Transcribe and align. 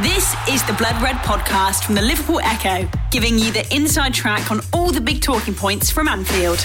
This 0.00 0.34
is 0.48 0.64
the 0.64 0.72
Blood 0.72 1.00
Red 1.02 1.16
podcast 1.16 1.84
from 1.84 1.94
the 1.94 2.00
Liverpool 2.00 2.40
Echo, 2.42 2.88
giving 3.10 3.38
you 3.38 3.52
the 3.52 3.66
inside 3.72 4.14
track 4.14 4.50
on 4.50 4.60
all 4.72 4.90
the 4.90 5.02
big 5.02 5.20
talking 5.20 5.54
points 5.54 5.90
from 5.90 6.08
Anfield. 6.08 6.58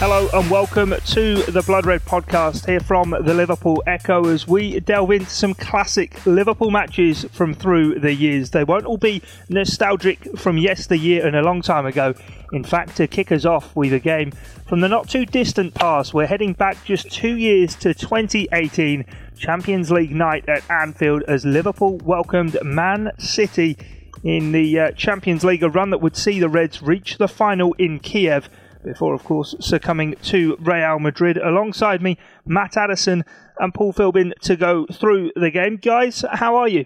Hello 0.00 0.28
and 0.32 0.50
welcome 0.50 0.92
to 1.06 1.36
the 1.42 1.62
Blood 1.62 1.86
Red 1.86 2.00
podcast 2.00 2.66
here 2.66 2.80
from 2.80 3.10
the 3.10 3.32
Liverpool 3.32 3.80
Echo 3.86 4.26
as 4.26 4.48
we 4.48 4.80
delve 4.80 5.12
into 5.12 5.30
some 5.30 5.54
classic 5.54 6.26
Liverpool 6.26 6.72
matches 6.72 7.24
from 7.30 7.54
through 7.54 8.00
the 8.00 8.12
years. 8.12 8.50
They 8.50 8.64
won't 8.64 8.86
all 8.86 8.98
be 8.98 9.22
nostalgic 9.48 10.36
from 10.36 10.58
yesteryear 10.58 11.24
and 11.24 11.36
a 11.36 11.42
long 11.42 11.62
time 11.62 11.86
ago. 11.86 12.14
In 12.52 12.64
fact, 12.64 12.96
to 12.96 13.06
kick 13.06 13.30
us 13.30 13.44
off 13.44 13.76
with 13.76 13.92
a 13.92 14.00
game 14.00 14.32
from 14.66 14.80
the 14.80 14.88
not 14.88 15.08
too 15.08 15.26
distant 15.26 15.74
past, 15.74 16.12
we're 16.12 16.26
heading 16.26 16.54
back 16.54 16.84
just 16.84 17.10
two 17.10 17.36
years 17.36 17.76
to 17.76 17.94
2018 17.94 19.04
Champions 19.40 19.90
League 19.90 20.14
night 20.14 20.46
at 20.50 20.70
Anfield 20.70 21.22
as 21.26 21.46
Liverpool 21.46 21.96
welcomed 22.04 22.58
Man 22.62 23.10
City 23.18 23.78
in 24.22 24.52
the 24.52 24.78
uh, 24.78 24.90
Champions 24.92 25.42
League, 25.42 25.62
a 25.62 25.70
run 25.70 25.88
that 25.88 26.02
would 26.02 26.14
see 26.14 26.38
the 26.38 26.48
Reds 26.50 26.82
reach 26.82 27.16
the 27.16 27.26
final 27.26 27.72
in 27.78 28.00
Kiev 28.00 28.50
before, 28.84 29.14
of 29.14 29.24
course, 29.24 29.54
succumbing 29.58 30.16
to 30.24 30.58
Real 30.60 30.98
Madrid. 30.98 31.38
Alongside 31.38 32.02
me, 32.02 32.18
Matt 32.44 32.76
Addison 32.76 33.24
and 33.58 33.72
Paul 33.72 33.94
Philbin 33.94 34.34
to 34.42 34.56
go 34.56 34.86
through 34.92 35.32
the 35.34 35.50
game. 35.50 35.78
Guys, 35.78 36.22
how 36.32 36.56
are 36.56 36.68
you? 36.68 36.84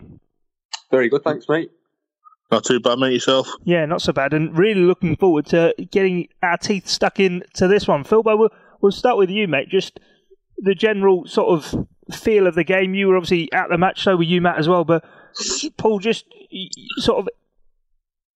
Very 0.93 1.09
good, 1.09 1.25
thanks, 1.25 1.49
mate. 1.49 1.73
Not 2.53 2.65
too 2.65 2.79
bad, 2.79 3.01
mate, 3.01 3.15
yourself? 3.15 3.49
Yeah, 3.65 3.85
not 3.85 4.01
so 4.01 4.13
bad, 4.13 4.33
and 4.33 4.57
really 4.57 4.83
looking 4.83 5.17
forward 5.17 5.47
to 5.47 5.75
getting 5.91 6.29
our 6.41 6.57
teeth 6.57 6.87
stuck 6.87 7.19
in 7.19 7.43
to 7.55 7.67
this 7.67 7.89
one. 7.89 8.05
Philbo, 8.05 8.39
we'll, 8.39 8.51
we'll 8.81 8.93
start 8.93 9.19
with 9.19 9.31
you, 9.31 9.49
mate. 9.49 9.71
Just 9.71 9.99
the 10.57 10.77
general 10.77 11.27
sort 11.27 11.49
of 11.49 11.89
feel 12.13 12.47
of 12.47 12.55
the 12.55 12.65
game. 12.65 12.95
You 12.95 13.09
were 13.09 13.17
obviously 13.17 13.53
at 13.53 13.69
the 13.69 13.79
match, 13.79 14.03
so 14.03 14.17
were 14.17 14.23
you, 14.23 14.41
Matt, 14.41 14.59
as 14.59 14.69
well. 14.69 14.85
But 14.85 15.05
Paul, 15.77 15.99
just 15.99 16.25
sort 16.99 17.21
of 17.21 17.29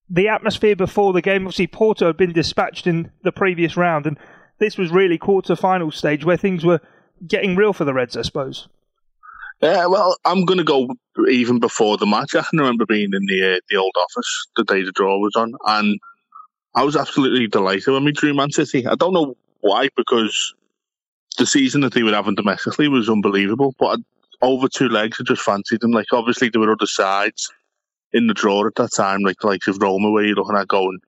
the 0.08 0.28
atmosphere 0.28 0.77
before 0.77 1.12
the 1.12 1.22
game. 1.22 1.42
Obviously, 1.42 1.66
Porto 1.66 2.06
had 2.06 2.16
been 2.16 2.33
dispatched 2.33 2.86
in 2.86 3.11
the 3.22 3.33
previous 3.33 3.77
round, 3.77 4.06
and 4.06 4.19
this 4.58 4.78
was 4.78 4.91
really 4.91 5.19
quarter 5.19 5.55
final 5.55 5.91
stage 5.91 6.24
where 6.24 6.36
things 6.36 6.64
were 6.64 6.80
getting 7.27 7.56
real 7.56 7.72
for 7.72 7.84
the 7.84 7.94
Reds, 7.94 8.16
I 8.16 8.22
suppose. 8.22 8.69
Yeah, 9.61 9.86
well, 9.86 10.16
I'm 10.24 10.44
going 10.44 10.58
to 10.58 10.64
go 10.64 10.89
even 11.28 11.58
before 11.58 11.96
the 11.96 12.06
match. 12.06 12.34
I 12.34 12.42
can 12.42 12.61
remember 12.61 12.86
being 12.86 13.11
in 13.12 13.27
the 13.27 13.56
uh, 13.56 13.61
the 13.69 13.77
old 13.77 13.94
office 13.96 14.46
the 14.56 14.64
day 14.64 14.83
the 14.83 14.92
draw 14.92 15.19
was 15.19 15.34
on, 15.34 15.55
and 15.66 15.98
I 16.74 16.84
was 16.84 16.96
absolutely 16.96 17.48
delighted 17.48 17.92
when 17.92 18.05
we 18.05 18.12
drew 18.12 18.34
Man 18.34 18.52
City. 18.52 18.86
I 18.86 18.94
don't 18.94 19.12
know 19.12 19.36
why, 19.61 19.89
because 19.96 20.55
the 21.39 21.47
season 21.47 21.81
that 21.83 21.94
they 21.94 22.03
were 22.03 22.12
having 22.12 22.34
domestically 22.34 22.89
was 22.89 23.08
unbelievable. 23.08 23.75
But 23.78 24.00
over 24.42 24.69
two 24.69 24.89
legs, 24.89 25.19
I 25.20 25.25
just 25.25 25.42
fancied 25.42 25.80
them. 25.80 25.92
Like 25.92 26.12
obviously 26.12 26.48
there 26.48 26.61
were 26.61 26.72
other 26.72 26.86
sides 26.86 27.50
in 28.12 28.27
the 28.27 28.34
draw 28.34 28.67
at 28.67 28.75
that 28.77 28.92
time, 28.95 29.20
like 29.20 29.39
the 29.41 29.47
likes 29.47 29.69
Roma, 29.69 30.11
where 30.11 30.25
you're 30.25 30.36
looking 30.36 30.56
at 30.56 30.69
going, 30.69 30.98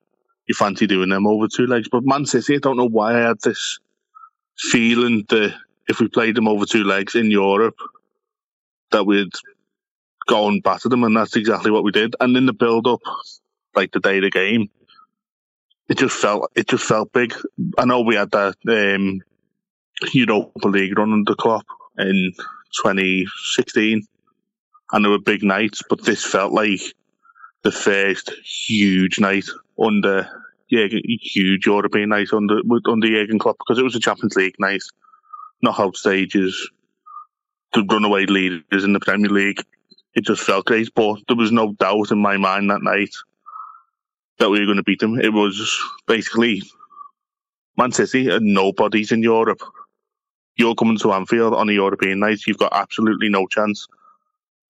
you 0.47 0.55
fancy 0.55 0.87
doing 0.87 1.09
them 1.09 1.27
over 1.27 1.47
two 1.47 1.67
legs. 1.67 1.89
But 1.89 2.05
Man 2.05 2.25
City, 2.25 2.55
I 2.55 2.59
don't 2.59 2.77
know 2.77 2.87
why 2.87 3.15
I 3.15 3.27
had 3.27 3.41
this 3.43 3.79
feeling 4.57 5.25
that 5.29 5.53
if 5.87 5.99
we 5.99 6.07
played 6.07 6.35
them 6.35 6.47
over 6.47 6.65
two 6.65 6.83
legs 6.83 7.15
in 7.15 7.31
Europe, 7.31 7.77
that 8.91 9.05
we'd 9.05 9.33
go 10.27 10.47
and 10.47 10.61
batter 10.61 10.89
them, 10.89 11.03
and 11.03 11.15
that's 11.15 11.35
exactly 11.35 11.71
what 11.71 11.83
we 11.83 11.91
did. 11.91 12.15
And 12.19 12.35
in 12.37 12.45
the 12.45 12.53
build 12.53 12.87
up, 12.87 13.01
like 13.75 13.91
the 13.91 13.99
day 13.99 14.17
of 14.17 14.23
the 14.23 14.29
game, 14.29 14.69
it 15.89 15.97
just 15.97 16.15
felt 16.15 16.51
it 16.55 16.67
just 16.67 16.85
felt 16.85 17.11
big. 17.11 17.33
I 17.77 17.85
know 17.85 18.01
we 18.01 18.15
had 18.15 18.31
that 18.31 18.55
um, 18.67 19.21
Europa 20.13 20.67
League 20.67 20.97
run 20.97 21.13
under 21.13 21.35
Klopp 21.35 21.65
in 21.97 22.33
2016, 22.83 24.05
and 24.91 25.05
there 25.05 25.11
were 25.11 25.19
big 25.19 25.43
nights, 25.43 25.81
but 25.89 26.03
this 26.03 26.23
felt 26.23 26.53
like 26.53 26.81
the 27.63 27.71
first 27.71 28.31
huge 28.43 29.19
night 29.19 29.45
under 29.79 30.27
yeah, 30.69 30.87
huge 31.21 31.65
European 31.65 32.09
night 32.09 32.29
under 32.33 32.61
under 32.87 33.07
Jurgen 33.07 33.39
Klopp 33.39 33.57
because 33.57 33.77
it 33.77 33.83
was 33.83 33.95
a 33.95 33.99
Champions 33.99 34.35
League 34.35 34.55
night, 34.57 34.81
knockout 35.61 35.97
stages, 35.97 36.71
the 37.73 37.83
runaway 37.83 38.25
leaders 38.25 38.83
in 38.83 38.93
the 38.93 38.99
Premier 38.99 39.29
League. 39.29 39.61
It 40.15 40.25
just 40.25 40.41
felt 40.41 40.65
great, 40.65 40.93
but 40.95 41.19
there 41.27 41.37
was 41.37 41.51
no 41.51 41.73
doubt 41.73 42.11
in 42.11 42.21
my 42.21 42.37
mind 42.37 42.69
that 42.69 42.83
night 42.83 43.13
that 44.39 44.49
we 44.49 44.59
were 44.59 44.65
going 44.65 44.77
to 44.77 44.83
beat 44.83 44.99
them. 44.99 45.19
It 45.19 45.33
was 45.33 45.79
basically 46.07 46.63
Man 47.77 47.91
City 47.91 48.29
and 48.29 48.53
nobody's 48.53 49.11
in 49.11 49.23
Europe 49.23 49.61
you're 50.61 50.75
coming 50.75 50.97
to 50.99 51.11
Anfield 51.11 51.53
on 51.53 51.69
a 51.69 51.73
European 51.73 52.19
night, 52.19 52.45
you've 52.47 52.57
got 52.57 52.71
absolutely 52.73 53.27
no 53.27 53.47
chance. 53.47 53.87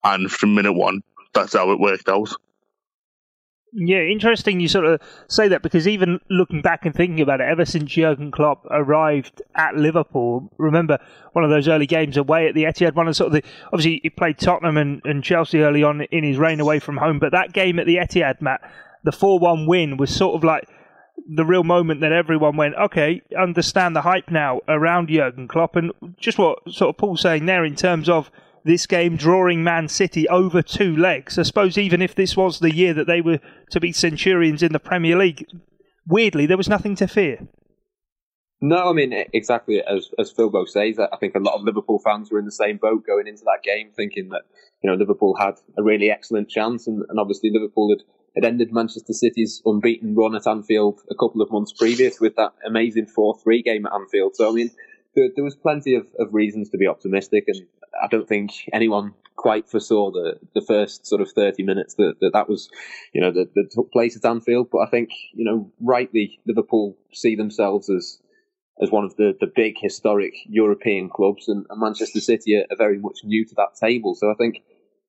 And 0.02 0.30
from 0.30 0.54
minute 0.54 0.72
one, 0.72 1.02
that's 1.34 1.52
how 1.52 1.70
it 1.70 1.78
worked 1.78 2.08
out. 2.08 2.30
Yeah, 3.74 4.00
interesting 4.00 4.60
you 4.60 4.68
sort 4.68 4.84
of 4.84 5.00
say 5.28 5.48
that 5.48 5.62
because 5.62 5.88
even 5.88 6.20
looking 6.28 6.60
back 6.60 6.84
and 6.84 6.94
thinking 6.94 7.22
about 7.22 7.40
it, 7.40 7.48
ever 7.48 7.64
since 7.64 7.90
Jurgen 7.90 8.30
Klopp 8.30 8.66
arrived 8.70 9.40
at 9.54 9.76
Liverpool, 9.76 10.52
remember 10.58 10.98
one 11.32 11.42
of 11.42 11.50
those 11.50 11.68
early 11.68 11.86
games 11.86 12.18
away 12.18 12.48
at 12.48 12.54
the 12.54 12.64
Etihad, 12.64 12.94
one 12.94 13.08
of 13.08 13.16
sort 13.16 13.28
of 13.28 13.32
the 13.32 13.42
obviously 13.66 14.00
he 14.02 14.10
played 14.10 14.38
Tottenham 14.38 14.76
and, 14.76 15.00
and 15.04 15.24
Chelsea 15.24 15.60
early 15.60 15.82
on 15.82 16.02
in 16.02 16.22
his 16.22 16.36
reign 16.36 16.60
away 16.60 16.80
from 16.80 16.98
home, 16.98 17.18
but 17.18 17.32
that 17.32 17.54
game 17.54 17.78
at 17.78 17.86
the 17.86 17.96
Etihad, 17.96 18.42
Matt, 18.42 18.60
the 19.04 19.12
four 19.12 19.38
one 19.38 19.66
win 19.66 19.96
was 19.96 20.14
sort 20.14 20.34
of 20.34 20.44
like 20.44 20.68
the 21.28 21.44
real 21.44 21.64
moment 21.64 22.00
that 22.00 22.12
everyone 22.12 22.56
went, 22.56 22.74
okay, 22.74 23.22
understand 23.38 23.94
the 23.94 24.02
hype 24.02 24.30
now 24.30 24.60
around 24.68 25.08
Jurgen 25.08 25.48
Klopp, 25.48 25.76
and 25.76 25.92
just 26.18 26.38
what 26.38 26.58
sort 26.70 26.90
of 26.94 26.98
Paul's 26.98 27.20
saying 27.20 27.46
there 27.46 27.64
in 27.64 27.76
terms 27.76 28.08
of 28.08 28.30
this 28.64 28.86
game 28.86 29.16
drawing 29.16 29.64
Man 29.64 29.88
City 29.88 30.28
over 30.28 30.62
two 30.62 30.96
legs. 30.96 31.38
I 31.38 31.42
suppose 31.42 31.76
even 31.78 32.02
if 32.02 32.14
this 32.14 32.36
was 32.36 32.58
the 32.58 32.74
year 32.74 32.94
that 32.94 33.06
they 33.06 33.20
were 33.20 33.40
to 33.70 33.80
be 33.80 33.92
Centurions 33.92 34.62
in 34.62 34.72
the 34.72 34.78
Premier 34.78 35.16
League, 35.16 35.46
weirdly 36.06 36.46
there 36.46 36.56
was 36.56 36.68
nothing 36.68 36.94
to 36.96 37.08
fear. 37.08 37.48
No, 38.60 38.88
I 38.88 38.92
mean 38.92 39.12
exactly 39.32 39.82
as 39.82 40.10
as 40.18 40.32
Philbo 40.32 40.68
says. 40.68 40.98
I 41.00 41.16
think 41.16 41.34
a 41.34 41.40
lot 41.40 41.54
of 41.54 41.64
Liverpool 41.64 41.98
fans 41.98 42.30
were 42.30 42.38
in 42.38 42.44
the 42.44 42.52
same 42.52 42.76
boat 42.76 43.04
going 43.04 43.26
into 43.26 43.42
that 43.44 43.64
game, 43.64 43.90
thinking 43.94 44.28
that 44.28 44.42
you 44.82 44.88
know 44.88 44.96
Liverpool 44.96 45.34
had 45.36 45.54
a 45.76 45.82
really 45.82 46.10
excellent 46.10 46.48
chance, 46.48 46.86
and, 46.86 47.02
and 47.08 47.18
obviously 47.18 47.50
Liverpool 47.50 47.90
had 47.90 48.04
it 48.34 48.44
ended 48.44 48.72
Manchester 48.72 49.12
City's 49.12 49.62
unbeaten 49.64 50.14
run 50.14 50.34
at 50.34 50.46
Anfield 50.46 51.00
a 51.10 51.14
couple 51.14 51.42
of 51.42 51.50
months 51.50 51.72
previous 51.72 52.20
with 52.20 52.36
that 52.36 52.52
amazing 52.66 53.06
4 53.06 53.38
3 53.42 53.62
game 53.62 53.86
at 53.86 53.92
Anfield. 53.92 54.36
So, 54.36 54.48
I 54.48 54.52
mean, 54.52 54.70
there, 55.14 55.28
there, 55.34 55.44
was 55.44 55.54
plenty 55.54 55.94
of, 55.94 56.06
of 56.18 56.32
reasons 56.32 56.70
to 56.70 56.78
be 56.78 56.86
optimistic, 56.86 57.44
and 57.48 57.66
I 58.02 58.06
don't 58.06 58.28
think 58.28 58.52
anyone 58.72 59.14
quite 59.36 59.68
foresaw 59.68 60.10
the, 60.10 60.38
the 60.54 60.62
first 60.62 61.06
sort 61.06 61.20
of 61.20 61.30
30 61.30 61.62
minutes 61.62 61.94
that 61.94 62.14
that, 62.20 62.32
that 62.32 62.48
was, 62.48 62.70
you 63.12 63.20
know, 63.20 63.32
that, 63.32 63.54
that 63.54 63.70
took 63.70 63.92
place 63.92 64.16
at 64.16 64.28
Anfield. 64.28 64.68
But 64.70 64.80
I 64.80 64.86
think, 64.90 65.10
you 65.34 65.44
know, 65.44 65.70
rightly, 65.80 66.40
Liverpool 66.46 66.96
see 67.12 67.36
themselves 67.36 67.90
as 67.90 68.18
as 68.80 68.90
one 68.90 69.04
of 69.04 69.14
the, 69.16 69.36
the 69.38 69.46
big 69.54 69.74
historic 69.78 70.32
European 70.48 71.10
clubs, 71.10 71.46
and, 71.48 71.66
and 71.68 71.80
Manchester 71.80 72.20
City 72.20 72.56
are, 72.56 72.64
are 72.70 72.76
very 72.76 72.98
much 72.98 73.18
new 73.22 73.44
to 73.44 73.54
that 73.56 73.76
table. 73.78 74.14
So 74.14 74.30
I 74.30 74.34
think 74.34 74.62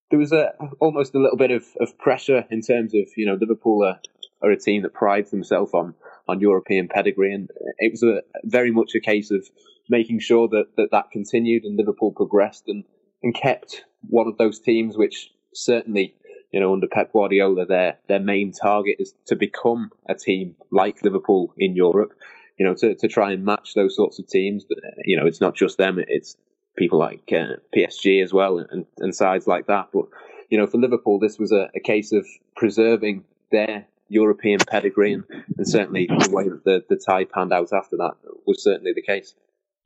there 0.10 0.20
was 0.20 0.32
a 0.32 0.54
almost 0.80 1.16
a 1.16 1.20
little 1.20 1.38
bit 1.38 1.52
of, 1.52 1.66
of 1.80 1.98
pressure 1.98 2.46
in 2.50 2.62
terms 2.62 2.94
of 2.94 3.08
you 3.18 3.26
know 3.26 3.38
Liverpool 3.40 3.84
are, 3.84 4.00
are 4.42 4.52
a 4.52 4.60
team 4.60 4.84
that 4.84 4.94
prides 4.94 5.32
themselves 5.32 5.74
on 5.74 5.96
on 6.28 6.40
European 6.40 6.88
pedigree, 6.88 7.34
and 7.34 7.50
it 7.80 7.92
was 7.92 8.04
a 8.04 8.22
very 8.44 8.72
much 8.72 8.92
a 8.96 9.00
case 9.00 9.32
of 9.32 9.48
making 9.90 10.20
sure 10.20 10.48
that 10.48 10.68
that, 10.78 10.90
that 10.92 11.12
continued 11.12 11.64
and 11.64 11.78
Liverpool 11.78 12.12
progressed 12.12 12.66
and, 12.68 12.84
and 13.22 13.36
kept 13.36 13.86
one 14.10 14.28
of 14.28 14.38
those 14.38 14.60
teams 14.60 14.98
which 14.98 15.32
certainly 15.54 16.16
you 16.52 16.60
know 16.60 16.74
under 16.74 16.88
Pep 16.88 17.12
Guardiola 17.12 17.66
their 17.66 17.98
their 18.08 18.20
main 18.20 18.52
target 18.52 18.98
is 19.00 19.14
to 19.28 19.36
become 19.36 19.92
a 20.08 20.16
team 20.16 20.56
like 20.72 21.04
Liverpool 21.04 21.54
in 21.58 21.76
Europe. 21.76 22.14
You 22.60 22.68
know, 22.68 22.76
to, 22.76 22.94
to 22.94 23.08
try 23.08 23.32
and 23.32 23.44
match 23.44 23.74
those 23.74 23.96
sorts 23.96 24.20
of 24.20 24.28
teams. 24.28 24.64
But, 24.64 24.78
you 25.06 25.18
know, 25.18 25.26
it's 25.26 25.42
not 25.42 25.56
just 25.56 25.80
them; 25.80 25.98
it's 26.08 26.38
people 26.76 27.00
like 27.00 27.32
uh, 27.32 27.58
PSG 27.76 28.24
as 28.24 28.34
well 28.34 28.60
and, 28.60 28.86
and 29.00 29.16
sides 29.16 29.48
like 29.48 29.68
that. 29.68 29.90
But 29.94 30.06
you 30.50 30.58
know, 30.58 30.68
for 30.68 30.78
Liverpool, 30.78 31.20
this 31.20 31.40
was 31.40 31.52
a, 31.52 31.70
a 31.76 31.80
case 31.80 32.12
of 32.12 32.28
preserving 32.56 33.24
their 33.52 33.88
European 34.10 34.60
pedigree, 34.60 35.14
and, 35.14 35.24
and 35.58 35.68
certainly 35.68 36.08
the 36.08 36.30
way 36.32 36.48
that 36.48 36.64
the, 36.64 36.84
the 36.90 36.96
tie 36.96 37.26
panned 37.26 37.54
out 37.54 37.74
after 37.74 37.98
that 37.98 38.14
was 38.46 38.64
certainly 38.64 38.94
the 38.94 39.02
case. 39.02 39.34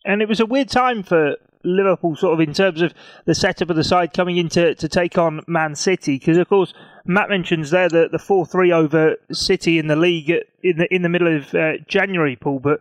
And 0.05 0.21
it 0.21 0.27
was 0.27 0.39
a 0.39 0.45
weird 0.45 0.69
time 0.69 1.03
for 1.03 1.35
Liverpool, 1.63 2.15
sort 2.15 2.33
of 2.33 2.39
in 2.39 2.53
terms 2.53 2.81
of 2.81 2.93
the 3.25 3.35
setup 3.35 3.69
of 3.69 3.75
the 3.75 3.83
side 3.83 4.13
coming 4.13 4.37
in 4.37 4.49
to, 4.49 4.75
to 4.75 4.87
take 4.87 5.17
on 5.17 5.41
Man 5.47 5.75
City, 5.75 6.17
because 6.17 6.37
of 6.37 6.47
course 6.49 6.73
Matt 7.05 7.29
mentions 7.29 7.71
there 7.71 7.89
the 7.89 8.09
the 8.11 8.19
four 8.19 8.45
three 8.45 8.71
over 8.71 9.15
City 9.31 9.79
in 9.79 9.87
the 9.87 9.95
league 9.95 10.29
in 10.63 10.77
the 10.77 10.93
in 10.93 11.01
the 11.01 11.09
middle 11.09 11.35
of 11.35 11.53
uh, 11.53 11.73
January, 11.87 12.35
Paul, 12.35 12.59
but 12.59 12.79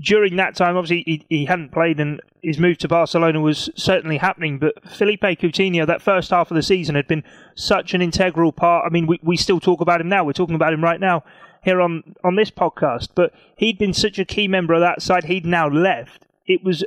during 0.00 0.36
that 0.36 0.56
time, 0.56 0.76
obviously, 0.76 1.04
he, 1.06 1.26
he 1.28 1.44
hadn't 1.44 1.72
played 1.72 2.00
and 2.00 2.20
his 2.42 2.58
move 2.58 2.78
to 2.78 2.88
Barcelona 2.88 3.40
was 3.40 3.70
certainly 3.76 4.18
happening. 4.18 4.58
But 4.58 4.74
Philippe 4.90 5.36
Coutinho, 5.36 5.86
that 5.86 6.02
first 6.02 6.30
half 6.30 6.50
of 6.50 6.56
the 6.56 6.62
season, 6.62 6.94
had 6.94 7.06
been 7.06 7.24
such 7.54 7.94
an 7.94 8.02
integral 8.02 8.52
part. 8.52 8.84
I 8.86 8.92
mean, 8.92 9.06
we, 9.06 9.18
we 9.22 9.36
still 9.36 9.60
talk 9.60 9.80
about 9.80 10.00
him 10.00 10.08
now. 10.08 10.24
We're 10.24 10.32
talking 10.32 10.56
about 10.56 10.72
him 10.72 10.82
right 10.82 11.00
now 11.00 11.24
here 11.62 11.80
on, 11.80 12.14
on 12.24 12.36
this 12.36 12.50
podcast. 12.50 13.08
But 13.14 13.32
he'd 13.56 13.78
been 13.78 13.94
such 13.94 14.18
a 14.18 14.24
key 14.24 14.48
member 14.48 14.74
of 14.74 14.80
that 14.80 15.00
side. 15.00 15.24
He'd 15.24 15.46
now 15.46 15.68
left. 15.68 16.26
It 16.46 16.62
was 16.64 16.84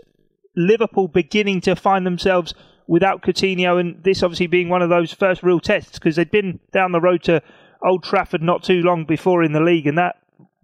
Liverpool 0.55 1.07
beginning 1.07 1.61
to 1.61 1.75
find 1.75 2.05
themselves 2.05 2.53
without 2.87 3.21
Coutinho, 3.21 3.79
and 3.79 4.01
this 4.03 4.23
obviously 4.23 4.47
being 4.47 4.69
one 4.69 4.81
of 4.81 4.89
those 4.89 5.13
first 5.13 5.43
real 5.43 5.59
tests 5.59 5.99
because 5.99 6.15
they'd 6.15 6.31
been 6.31 6.59
down 6.71 6.93
the 6.93 7.01
road 7.01 7.21
to 7.23 7.41
Old 7.85 8.03
Trafford 8.03 8.41
not 8.41 8.63
too 8.63 8.81
long 8.81 9.05
before 9.05 9.43
in 9.43 9.51
the 9.51 9.59
league, 9.59 9.87
and 9.87 9.97
that 9.97 10.15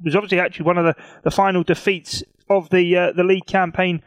was 0.04 0.16
obviously 0.16 0.40
actually 0.40 0.66
one 0.66 0.78
of 0.78 0.86
the, 0.86 0.96
the 1.24 1.32
final 1.32 1.64
defeats 1.64 2.24
of 2.58 2.70
the 2.70 2.96
uh, 2.98 3.12
the 3.12 3.24
league 3.24 3.46
campaign 3.46 4.02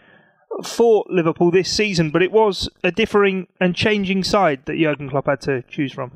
for 0.64 1.04
Liverpool 1.08 1.50
this 1.50 1.70
season. 1.70 2.10
But 2.10 2.22
it 2.22 2.32
was 2.32 2.68
a 2.82 2.90
differing 2.90 3.46
and 3.60 3.74
changing 3.74 4.24
side 4.24 4.66
that 4.66 4.78
Jurgen 4.78 5.10
Klopp 5.10 5.26
had 5.26 5.40
to 5.42 5.62
choose 5.62 5.92
from. 5.92 6.12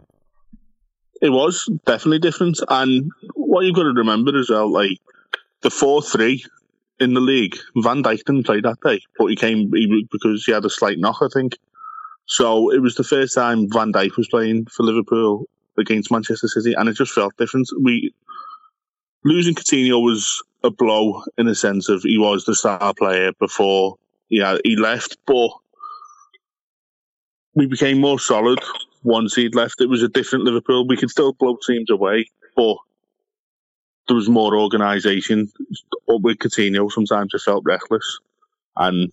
It 1.22 1.30
was 1.30 1.68
definitely 1.84 2.20
different, 2.20 2.60
and 2.68 3.10
what 3.34 3.64
you've 3.64 3.74
got 3.74 3.82
to 3.82 3.92
remember 3.92 4.38
as 4.38 4.48
well, 4.48 4.72
like 4.72 4.98
the 5.60 5.70
four 5.70 6.00
three 6.02 6.44
in 6.98 7.14
the 7.14 7.20
league, 7.20 7.56
Van 7.76 8.02
Dijk 8.02 8.24
didn't 8.24 8.44
play 8.44 8.60
that 8.60 8.80
day, 8.82 9.00
but 9.18 9.26
he 9.26 9.36
came 9.36 9.72
he, 9.72 10.06
because 10.10 10.44
he 10.44 10.52
had 10.52 10.64
a 10.64 10.70
slight 10.70 10.98
knock, 10.98 11.18
I 11.22 11.28
think. 11.32 11.58
So 12.26 12.70
it 12.70 12.80
was 12.80 12.94
the 12.94 13.04
first 13.04 13.34
time 13.34 13.68
Van 13.70 13.92
Dijk 13.92 14.16
was 14.16 14.28
playing 14.28 14.66
for 14.66 14.84
Liverpool 14.84 15.46
against 15.78 16.10
Manchester 16.10 16.48
City, 16.48 16.74
and 16.74 16.88
it 16.88 16.94
just 16.94 17.12
felt 17.12 17.36
different. 17.36 17.68
We 17.82 18.14
losing 19.24 19.54
Coutinho 19.54 20.02
was 20.02 20.42
a 20.62 20.70
blow 20.70 21.22
in 21.38 21.46
the 21.46 21.54
sense 21.54 21.88
of 21.88 22.02
he 22.02 22.18
was 22.18 22.44
the 22.44 22.54
star 22.54 22.92
player 22.94 23.32
before 23.38 23.96
yeah 24.28 24.58
he 24.64 24.76
left, 24.76 25.16
but 25.26 25.50
we 27.54 27.66
became 27.66 28.00
more 28.00 28.18
solid 28.18 28.60
once 29.02 29.34
he'd 29.34 29.54
left. 29.54 29.80
It 29.80 29.88
was 29.88 30.02
a 30.02 30.08
different 30.08 30.44
Liverpool. 30.44 30.86
We 30.86 30.96
could 30.96 31.10
still 31.10 31.32
blow 31.32 31.56
teams 31.66 31.90
away, 31.90 32.30
but 32.56 32.76
there 34.06 34.16
was 34.16 34.28
more 34.28 34.56
organisation. 34.56 35.50
Up 36.08 36.20
with 36.22 36.38
Coutinho, 36.38 36.90
sometimes 36.90 37.32
it 37.34 37.42
felt 37.42 37.64
reckless, 37.64 38.18
and 38.76 39.12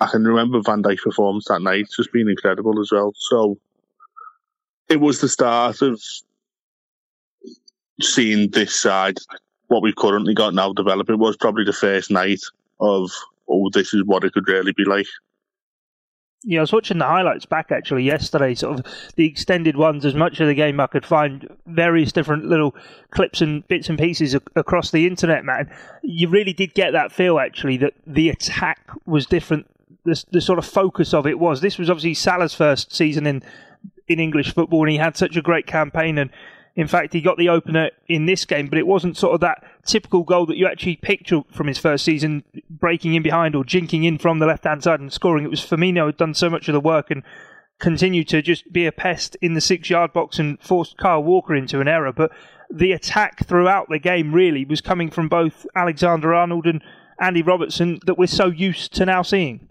I 0.00 0.06
can 0.06 0.24
remember 0.24 0.60
Van 0.60 0.82
Dijk's 0.82 1.02
performance 1.02 1.46
that 1.46 1.62
night 1.62 1.86
just 1.94 2.12
being 2.12 2.28
incredible 2.28 2.80
as 2.80 2.90
well. 2.92 3.12
So 3.16 3.58
it 4.88 5.00
was 5.00 5.20
the 5.20 5.28
start 5.28 5.82
of 5.82 6.02
seeing 8.00 8.50
this 8.50 8.78
side, 8.78 9.18
what 9.72 9.82
we've 9.82 9.96
currently 9.96 10.34
got 10.34 10.52
now 10.52 10.70
developing 10.72 11.18
was 11.18 11.34
probably 11.36 11.64
the 11.64 11.72
first 11.72 12.10
night 12.10 12.42
of, 12.78 13.10
oh, 13.48 13.70
this 13.70 13.94
is 13.94 14.04
what 14.04 14.22
it 14.22 14.34
could 14.34 14.46
really 14.46 14.72
be 14.72 14.84
like. 14.84 15.06
Yeah, 16.44 16.58
I 16.58 16.62
was 16.62 16.72
watching 16.72 16.98
the 16.98 17.06
highlights 17.06 17.46
back 17.46 17.72
actually 17.72 18.02
yesterday, 18.02 18.54
sort 18.54 18.80
of 18.80 18.86
the 19.16 19.26
extended 19.26 19.76
ones, 19.76 20.04
as 20.04 20.14
much 20.14 20.40
of 20.40 20.48
the 20.48 20.54
game 20.54 20.78
I 20.78 20.88
could 20.88 21.06
find 21.06 21.48
various 21.66 22.12
different 22.12 22.44
little 22.44 22.74
clips 23.12 23.40
and 23.40 23.66
bits 23.68 23.88
and 23.88 23.98
pieces 23.98 24.34
across 24.56 24.90
the 24.90 25.06
internet, 25.06 25.44
man. 25.44 25.72
You 26.02 26.28
really 26.28 26.52
did 26.52 26.74
get 26.74 26.90
that 26.90 27.10
feel 27.10 27.38
actually 27.38 27.78
that 27.78 27.94
the 28.06 28.28
attack 28.28 28.90
was 29.06 29.24
different. 29.24 29.68
The, 30.04 30.22
the 30.32 30.40
sort 30.40 30.58
of 30.58 30.66
focus 30.66 31.14
of 31.14 31.26
it 31.26 31.38
was. 31.38 31.60
This 31.60 31.78
was 31.78 31.88
obviously 31.88 32.14
Salah's 32.14 32.54
first 32.54 32.94
season 32.94 33.26
in 33.26 33.42
in 34.08 34.18
English 34.18 34.52
football, 34.52 34.82
and 34.82 34.90
he 34.90 34.98
had 34.98 35.16
such 35.16 35.36
a 35.36 35.42
great 35.42 35.66
campaign. 35.66 36.18
And 36.18 36.30
in 36.74 36.86
fact, 36.86 37.12
he 37.12 37.20
got 37.20 37.36
the 37.36 37.50
opener 37.50 37.90
in 38.08 38.24
this 38.24 38.44
game, 38.46 38.68
but 38.68 38.78
it 38.78 38.86
wasn't 38.86 39.16
sort 39.16 39.34
of 39.34 39.40
that 39.40 39.62
typical 39.84 40.22
goal 40.22 40.46
that 40.46 40.56
you 40.56 40.66
actually 40.66 40.96
picture 40.96 41.42
from 41.50 41.66
his 41.66 41.78
first 41.78 42.04
season, 42.04 42.44
breaking 42.70 43.14
in 43.14 43.22
behind 43.22 43.54
or 43.54 43.62
jinking 43.62 44.04
in 44.04 44.16
from 44.18 44.38
the 44.38 44.46
left 44.46 44.64
hand 44.64 44.82
side 44.82 45.00
and 45.00 45.12
scoring. 45.12 45.44
It 45.44 45.50
was 45.50 45.60
Firmino 45.60 46.06
had 46.06 46.16
done 46.16 46.32
so 46.32 46.48
much 46.48 46.68
of 46.68 46.72
the 46.72 46.80
work 46.80 47.10
and 47.10 47.22
continued 47.78 48.28
to 48.28 48.40
just 48.40 48.72
be 48.72 48.86
a 48.86 48.92
pest 48.92 49.36
in 49.42 49.52
the 49.52 49.60
six 49.60 49.90
yard 49.90 50.12
box 50.12 50.38
and 50.38 50.58
forced 50.62 50.96
Kyle 50.96 51.22
Walker 51.22 51.54
into 51.54 51.80
an 51.80 51.88
error. 51.88 52.12
But 52.12 52.30
the 52.70 52.92
attack 52.92 53.44
throughout 53.44 53.88
the 53.90 53.98
game 53.98 54.34
really 54.34 54.64
was 54.64 54.80
coming 54.80 55.10
from 55.10 55.28
both 55.28 55.66
Alexander 55.76 56.32
Arnold 56.32 56.66
and 56.66 56.82
Andy 57.20 57.42
Robertson 57.42 58.00
that 58.06 58.16
we're 58.16 58.26
so 58.26 58.46
used 58.46 58.94
to 58.94 59.04
now 59.04 59.20
seeing. 59.20 59.68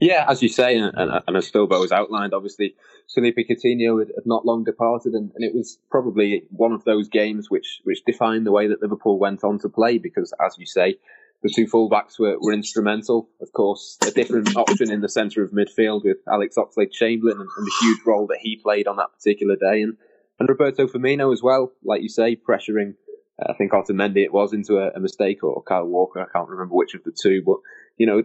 Yeah, 0.00 0.24
as 0.28 0.42
you 0.42 0.48
say, 0.48 0.78
and, 0.78 0.92
and, 0.96 1.36
as 1.36 1.50
Philbo 1.50 1.82
has 1.82 1.92
outlined, 1.92 2.32
obviously 2.32 2.74
Philippe 3.14 3.44
Coutinho 3.44 3.98
had, 3.98 4.08
had 4.14 4.24
not 4.24 4.46
long 4.46 4.64
departed, 4.64 5.12
and, 5.12 5.30
and, 5.34 5.44
it 5.44 5.54
was 5.54 5.78
probably 5.90 6.44
one 6.50 6.72
of 6.72 6.84
those 6.84 7.08
games 7.08 7.50
which 7.50 7.80
which 7.84 8.02
defined 8.06 8.46
the 8.46 8.52
way 8.52 8.66
that 8.66 8.80
Liverpool 8.80 9.18
went 9.18 9.44
on 9.44 9.58
to 9.58 9.68
play. 9.68 9.98
Because, 9.98 10.32
as 10.44 10.56
you 10.58 10.64
say, 10.64 10.96
the 11.42 11.52
two 11.54 11.66
fullbacks 11.66 12.18
were, 12.18 12.38
were 12.40 12.54
instrumental. 12.54 13.28
Of 13.42 13.52
course, 13.52 13.98
a 14.02 14.10
different 14.10 14.56
option 14.56 14.90
in 14.90 15.02
the 15.02 15.08
centre 15.08 15.44
of 15.44 15.50
midfield 15.50 16.04
with 16.04 16.16
Alex 16.26 16.56
Oxlade-Chamberlain 16.56 17.38
and, 17.38 17.48
and 17.56 17.66
the 17.66 17.76
huge 17.82 18.00
role 18.06 18.26
that 18.28 18.38
he 18.40 18.56
played 18.56 18.86
on 18.86 18.96
that 18.96 19.12
particular 19.12 19.56
day, 19.56 19.82
and 19.82 19.98
and 20.38 20.48
Roberto 20.48 20.86
Firmino 20.86 21.30
as 21.30 21.42
well, 21.42 21.72
like 21.84 22.00
you 22.00 22.08
say, 22.08 22.36
pressuring. 22.36 22.94
Uh, 23.38 23.52
I 23.52 23.54
think 23.54 23.72
Otamendi 23.72 24.24
it 24.24 24.32
was 24.32 24.54
into 24.54 24.78
a, 24.78 24.92
a 24.96 25.00
mistake 25.00 25.44
or 25.44 25.62
Kyle 25.62 25.84
Walker. 25.84 26.20
I 26.20 26.32
can't 26.32 26.48
remember 26.48 26.74
which 26.74 26.94
of 26.94 27.04
the 27.04 27.12
two, 27.12 27.42
but 27.44 27.56
you 27.98 28.06
know, 28.06 28.22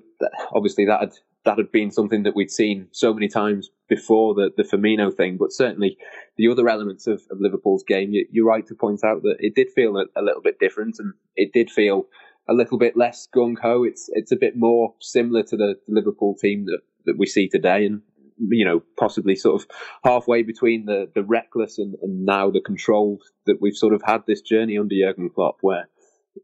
obviously 0.54 0.86
that 0.86 1.02
had 1.02 1.12
that 1.46 1.58
had 1.58 1.72
been 1.72 1.92
something 1.92 2.24
that 2.24 2.36
we'd 2.36 2.52
seen 2.52 2.88
so 2.92 3.14
many 3.14 3.28
times 3.28 3.70
before 3.88 4.34
the, 4.34 4.50
the 4.58 4.64
Firmino 4.64 5.16
thing, 5.16 5.38
but 5.40 5.52
certainly 5.52 5.98
the 6.38 6.48
other 6.48 6.68
elements 6.68 7.08
of, 7.08 7.22
of 7.32 7.38
Liverpool's 7.40 7.84
game, 7.84 8.12
you, 8.12 8.44
are 8.44 8.48
right 8.48 8.66
to 8.68 8.76
point 8.76 9.04
out 9.04 9.22
that 9.22 9.36
it 9.40 9.56
did 9.56 9.70
feel 9.74 9.98
a, 9.98 10.06
a, 10.20 10.24
little 10.24 10.42
bit 10.42 10.60
different 10.60 10.98
and 11.00 11.14
it 11.36 11.54
did 11.54 11.70
feel 11.70 12.08
a 12.50 12.54
little 12.54 12.78
bit 12.78 12.98
less 12.98 13.28
gung 13.34 13.56
ho. 13.62 13.84
It's 13.84 14.10
it's 14.14 14.32
a 14.32 14.36
bit 14.36 14.54
more 14.56 14.94
similar 15.00 15.44
to 15.44 15.58
the, 15.58 15.76
Liverpool 15.88 16.36
team 16.36 16.66
that, 16.66 16.80
that 17.06 17.18
we 17.18 17.26
see 17.26 17.48
today, 17.48 17.86
and 17.86 18.02
you 18.38 18.66
know 18.66 18.84
possibly 18.98 19.36
sort 19.36 19.62
of 19.62 19.68
halfway 20.04 20.44
between 20.44 20.86
the 20.86 21.10
the 21.16 21.24
reckless 21.24 21.78
and, 21.78 21.96
and 22.02 22.26
now 22.26 22.52
the 22.52 22.62
controlled 22.62 23.24
that 23.46 23.58
we've 23.62 23.78
sort 23.78 23.94
of 23.94 24.02
had 24.06 24.24
this 24.28 24.42
journey 24.42 24.78
under 24.78 24.96
Jurgen 24.96 25.30
Klopp, 25.34 25.58
where 25.62 25.88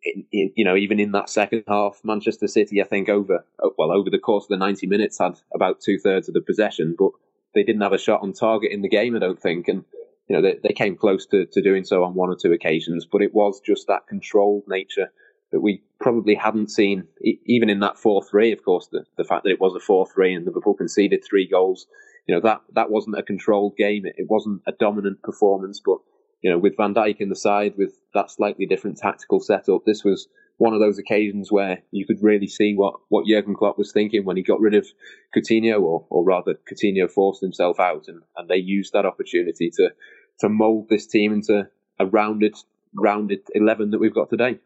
in, 0.04 0.26
in, 0.32 0.52
you 0.56 0.66
know, 0.66 0.76
even 0.76 1.00
in 1.00 1.12
that 1.12 1.30
second 1.30 1.64
half, 1.68 2.02
Manchester 2.04 2.48
City, 2.48 2.82
I 2.82 2.86
think 2.86 3.10
over 3.10 3.46
uh, 3.64 3.70
well 3.78 3.92
over 3.92 4.10
the 4.10 4.20
course 4.20 4.46
of 4.46 4.50
the 4.50 4.58
ninety 4.58 4.88
minutes, 4.88 5.20
had 5.20 5.40
about 5.54 5.82
two 5.82 6.00
thirds 6.00 6.28
of 6.28 6.34
the 6.34 6.42
possession, 6.42 6.96
but 6.98 7.12
they 7.54 7.64
didn't 7.64 7.82
have 7.82 7.94
a 7.94 7.98
shot 7.98 8.22
on 8.22 8.34
target 8.34 8.72
in 8.72 8.82
the 8.82 8.90
game. 8.90 9.16
I 9.16 9.20
don't 9.20 9.42
think, 9.42 9.68
and 9.68 9.84
you 10.28 10.36
know, 10.36 10.42
they, 10.42 10.58
they 10.64 10.74
came 10.74 10.96
close 10.96 11.26
to, 11.28 11.46
to 11.46 11.62
doing 11.62 11.84
so 11.84 12.04
on 12.04 12.14
one 12.14 12.30
or 12.30 12.38
two 12.42 12.54
occasions, 12.54 13.06
but 13.12 13.22
it 13.22 13.34
was 13.34 13.60
just 13.60 13.88
that 13.88 14.08
controlled 14.08 14.64
nature 14.68 15.12
that 15.52 15.60
we 15.60 15.84
probably 16.00 16.36
hadn't 16.36 16.72
seen, 16.72 17.04
even 17.46 17.70
in 17.70 17.82
that 17.82 18.00
four 18.00 18.24
three. 18.24 18.52
Of 18.54 18.64
course, 18.64 18.88
the 18.88 19.04
the 19.18 19.26
fact 19.26 19.44
that 19.44 19.52
it 19.52 19.60
was 19.60 19.76
a 19.76 19.80
four 19.80 20.08
three 20.08 20.34
and 20.34 20.46
Liverpool 20.46 20.74
conceded 20.74 21.24
three 21.24 21.48
goals, 21.48 21.88
you 22.28 22.34
know, 22.34 22.42
that 22.42 22.62
that 22.74 22.90
wasn't 22.90 23.18
a 23.18 23.24
controlled 23.24 23.76
game. 23.78 24.06
It, 24.06 24.16
it 24.18 24.28
wasn't 24.30 24.62
a 24.66 24.72
dominant 24.72 25.22
performance, 25.22 25.82
but 25.84 25.98
you 26.42 26.50
know, 26.50 26.58
with 26.58 26.78
Van 26.78 26.94
Dijk 26.94 27.18
in 27.18 27.30
the 27.30 27.36
side, 27.36 27.74
with 27.78 27.94
that 28.14 28.32
slightly 28.32 28.66
different 28.66 28.98
tactical 28.98 29.40
setup, 29.40 29.86
this 29.86 30.04
was 30.04 30.28
one 30.58 30.74
of 30.74 30.80
those 30.80 31.00
occasions 31.00 31.52
where 31.52 31.82
you 31.92 32.06
could 32.06 32.22
really 32.22 32.48
see 32.48 32.76
what, 32.76 32.96
what 33.10 33.26
Jurgen 33.26 33.56
Klopp 33.56 33.78
was 33.78 33.92
thinking 33.92 34.26
when 34.26 34.38
he 34.38 34.44
got 34.44 34.60
rid 34.60 34.76
of 34.76 34.88
Coutinho, 35.36 35.82
or, 35.82 36.06
or 36.10 36.24
rather, 36.24 36.54
Coutinho 36.54 37.10
forced 37.10 37.42
himself 37.42 37.80
out, 37.80 38.08
and, 38.08 38.22
and 38.38 38.50
they 38.50 38.58
used 38.58 38.94
that 38.94 39.06
opportunity 39.06 39.72
to 39.78 39.92
to 40.40 40.50
mould 40.50 40.90
this 40.90 41.06
team 41.06 41.34
into 41.34 41.68
a 42.00 42.06
rounded 42.06 42.56
rounded 42.96 43.42
eleven 43.54 43.92
that 43.92 44.00
we've 44.00 44.14
got 44.14 44.30
today. 44.30 44.60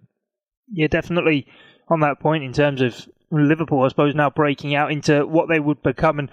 Yeah, 0.72 0.88
definitely 0.88 1.48
on 1.88 2.00
that 2.00 2.20
point 2.20 2.44
in 2.44 2.54
terms 2.54 2.82
of 2.82 3.08
Liverpool, 3.32 3.84
I 3.84 3.90
suppose 3.90 4.16
now 4.16 4.30
breaking 4.30 4.76
out 4.76 4.92
into 4.92 5.26
what 5.26 5.50
they 5.50 5.60
would 5.60 5.84
become 5.84 6.20
and 6.20 6.32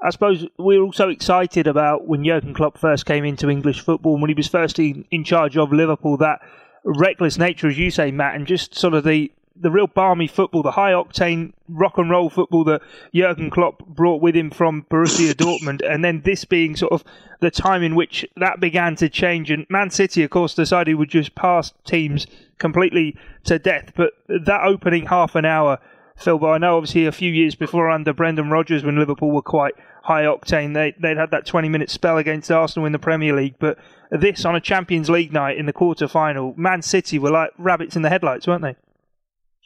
I 0.00 0.10
suppose 0.10 0.46
we're 0.58 0.82
also 0.82 1.08
excited 1.08 1.66
about 1.66 2.06
when 2.06 2.24
Jurgen 2.24 2.54
Klopp 2.54 2.78
first 2.78 3.04
came 3.04 3.24
into 3.24 3.50
English 3.50 3.80
football 3.80 4.14
and 4.14 4.22
when 4.22 4.28
he 4.28 4.34
was 4.34 4.46
first 4.46 4.78
in, 4.78 5.04
in 5.10 5.24
charge 5.24 5.56
of 5.56 5.72
Liverpool, 5.72 6.16
that 6.18 6.40
reckless 6.84 7.36
nature, 7.36 7.68
as 7.68 7.78
you 7.78 7.90
say, 7.90 8.12
Matt, 8.12 8.36
and 8.36 8.46
just 8.46 8.76
sort 8.76 8.94
of 8.94 9.02
the, 9.02 9.32
the 9.56 9.72
real 9.72 9.88
balmy 9.88 10.28
football, 10.28 10.62
the 10.62 10.70
high 10.70 10.92
octane 10.92 11.52
rock 11.68 11.98
and 11.98 12.10
roll 12.10 12.30
football 12.30 12.62
that 12.64 12.80
Jurgen 13.12 13.50
Klopp 13.50 13.84
brought 13.86 14.22
with 14.22 14.36
him 14.36 14.50
from 14.50 14.86
Borussia 14.88 15.32
Dortmund, 15.34 15.80
and 15.84 16.04
then 16.04 16.22
this 16.24 16.44
being 16.44 16.76
sort 16.76 16.92
of 16.92 17.02
the 17.40 17.50
time 17.50 17.82
in 17.82 17.96
which 17.96 18.24
that 18.36 18.60
began 18.60 18.94
to 18.96 19.08
change. 19.08 19.50
And 19.50 19.66
Man 19.68 19.90
City, 19.90 20.22
of 20.22 20.30
course, 20.30 20.54
decided 20.54 20.94
would 20.94 21.10
just 21.10 21.34
pass 21.34 21.72
teams 21.84 22.28
completely 22.58 23.16
to 23.44 23.58
death. 23.58 23.92
But 23.96 24.12
that 24.28 24.60
opening 24.62 25.06
half 25.06 25.34
an 25.34 25.44
hour, 25.44 25.80
Phil, 26.18 26.38
but 26.38 26.48
I 26.48 26.58
know 26.58 26.76
obviously 26.76 27.06
a 27.06 27.12
few 27.12 27.32
years 27.32 27.54
before 27.54 27.88
under 27.90 28.12
Brendan 28.12 28.50
Rodgers, 28.50 28.84
when 28.84 28.98
Liverpool 28.98 29.30
were 29.30 29.42
quite 29.42 29.74
high 30.02 30.22
octane. 30.22 30.74
They 30.74 30.94
they'd 30.98 31.16
had 31.16 31.30
that 31.30 31.46
20 31.46 31.68
minute 31.68 31.90
spell 31.90 32.18
against 32.18 32.50
Arsenal 32.50 32.86
in 32.86 32.92
the 32.92 32.98
Premier 32.98 33.34
League, 33.34 33.54
but 33.58 33.78
this 34.10 34.44
on 34.44 34.56
a 34.56 34.60
Champions 34.60 35.08
League 35.08 35.32
night 35.32 35.58
in 35.58 35.66
the 35.66 35.72
quarter 35.72 36.08
final, 36.08 36.54
Man 36.56 36.82
City 36.82 37.18
were 37.18 37.30
like 37.30 37.50
rabbits 37.58 37.94
in 37.94 38.02
the 38.02 38.08
headlights, 38.08 38.46
weren't 38.46 38.62
they? 38.62 38.76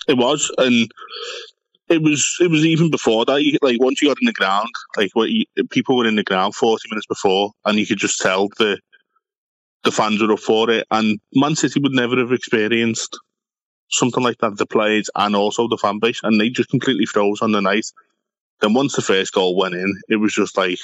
It 0.08 0.18
was, 0.18 0.50
and 0.58 0.90
it 1.88 2.02
was 2.02 2.36
it 2.40 2.50
was 2.50 2.64
even 2.64 2.90
before 2.90 3.24
that. 3.24 3.58
Like 3.62 3.80
once 3.80 4.02
you 4.02 4.08
got 4.08 4.18
in 4.20 4.26
the 4.26 4.32
ground, 4.32 4.68
like 4.96 5.10
what 5.14 5.30
you, 5.30 5.44
people 5.70 5.96
were 5.96 6.06
in 6.06 6.16
the 6.16 6.24
ground 6.24 6.54
40 6.54 6.88
minutes 6.90 7.06
before, 7.06 7.52
and 7.64 7.78
you 7.78 7.86
could 7.86 7.98
just 7.98 8.20
tell 8.20 8.48
the 8.58 8.78
the 9.84 9.92
fans 9.92 10.20
were 10.22 10.32
up 10.32 10.40
for 10.40 10.70
it. 10.70 10.86
And 10.90 11.18
Man 11.34 11.56
City 11.56 11.80
would 11.80 11.92
never 11.92 12.18
have 12.18 12.32
experienced 12.32 13.18
something 13.92 14.22
like 14.22 14.38
that, 14.38 14.56
the 14.56 14.66
players 14.66 15.10
and 15.14 15.36
also 15.36 15.68
the 15.68 15.76
fan 15.76 15.98
base, 15.98 16.20
and 16.22 16.40
they 16.40 16.48
just 16.48 16.70
completely 16.70 17.06
froze 17.06 17.42
on 17.42 17.52
the 17.52 17.60
night. 17.60 17.86
Then 18.60 18.74
once 18.74 18.94
the 18.94 19.02
first 19.02 19.32
goal 19.32 19.56
went 19.56 19.74
in, 19.74 20.00
it 20.08 20.16
was 20.16 20.34
just 20.34 20.56
like 20.56 20.78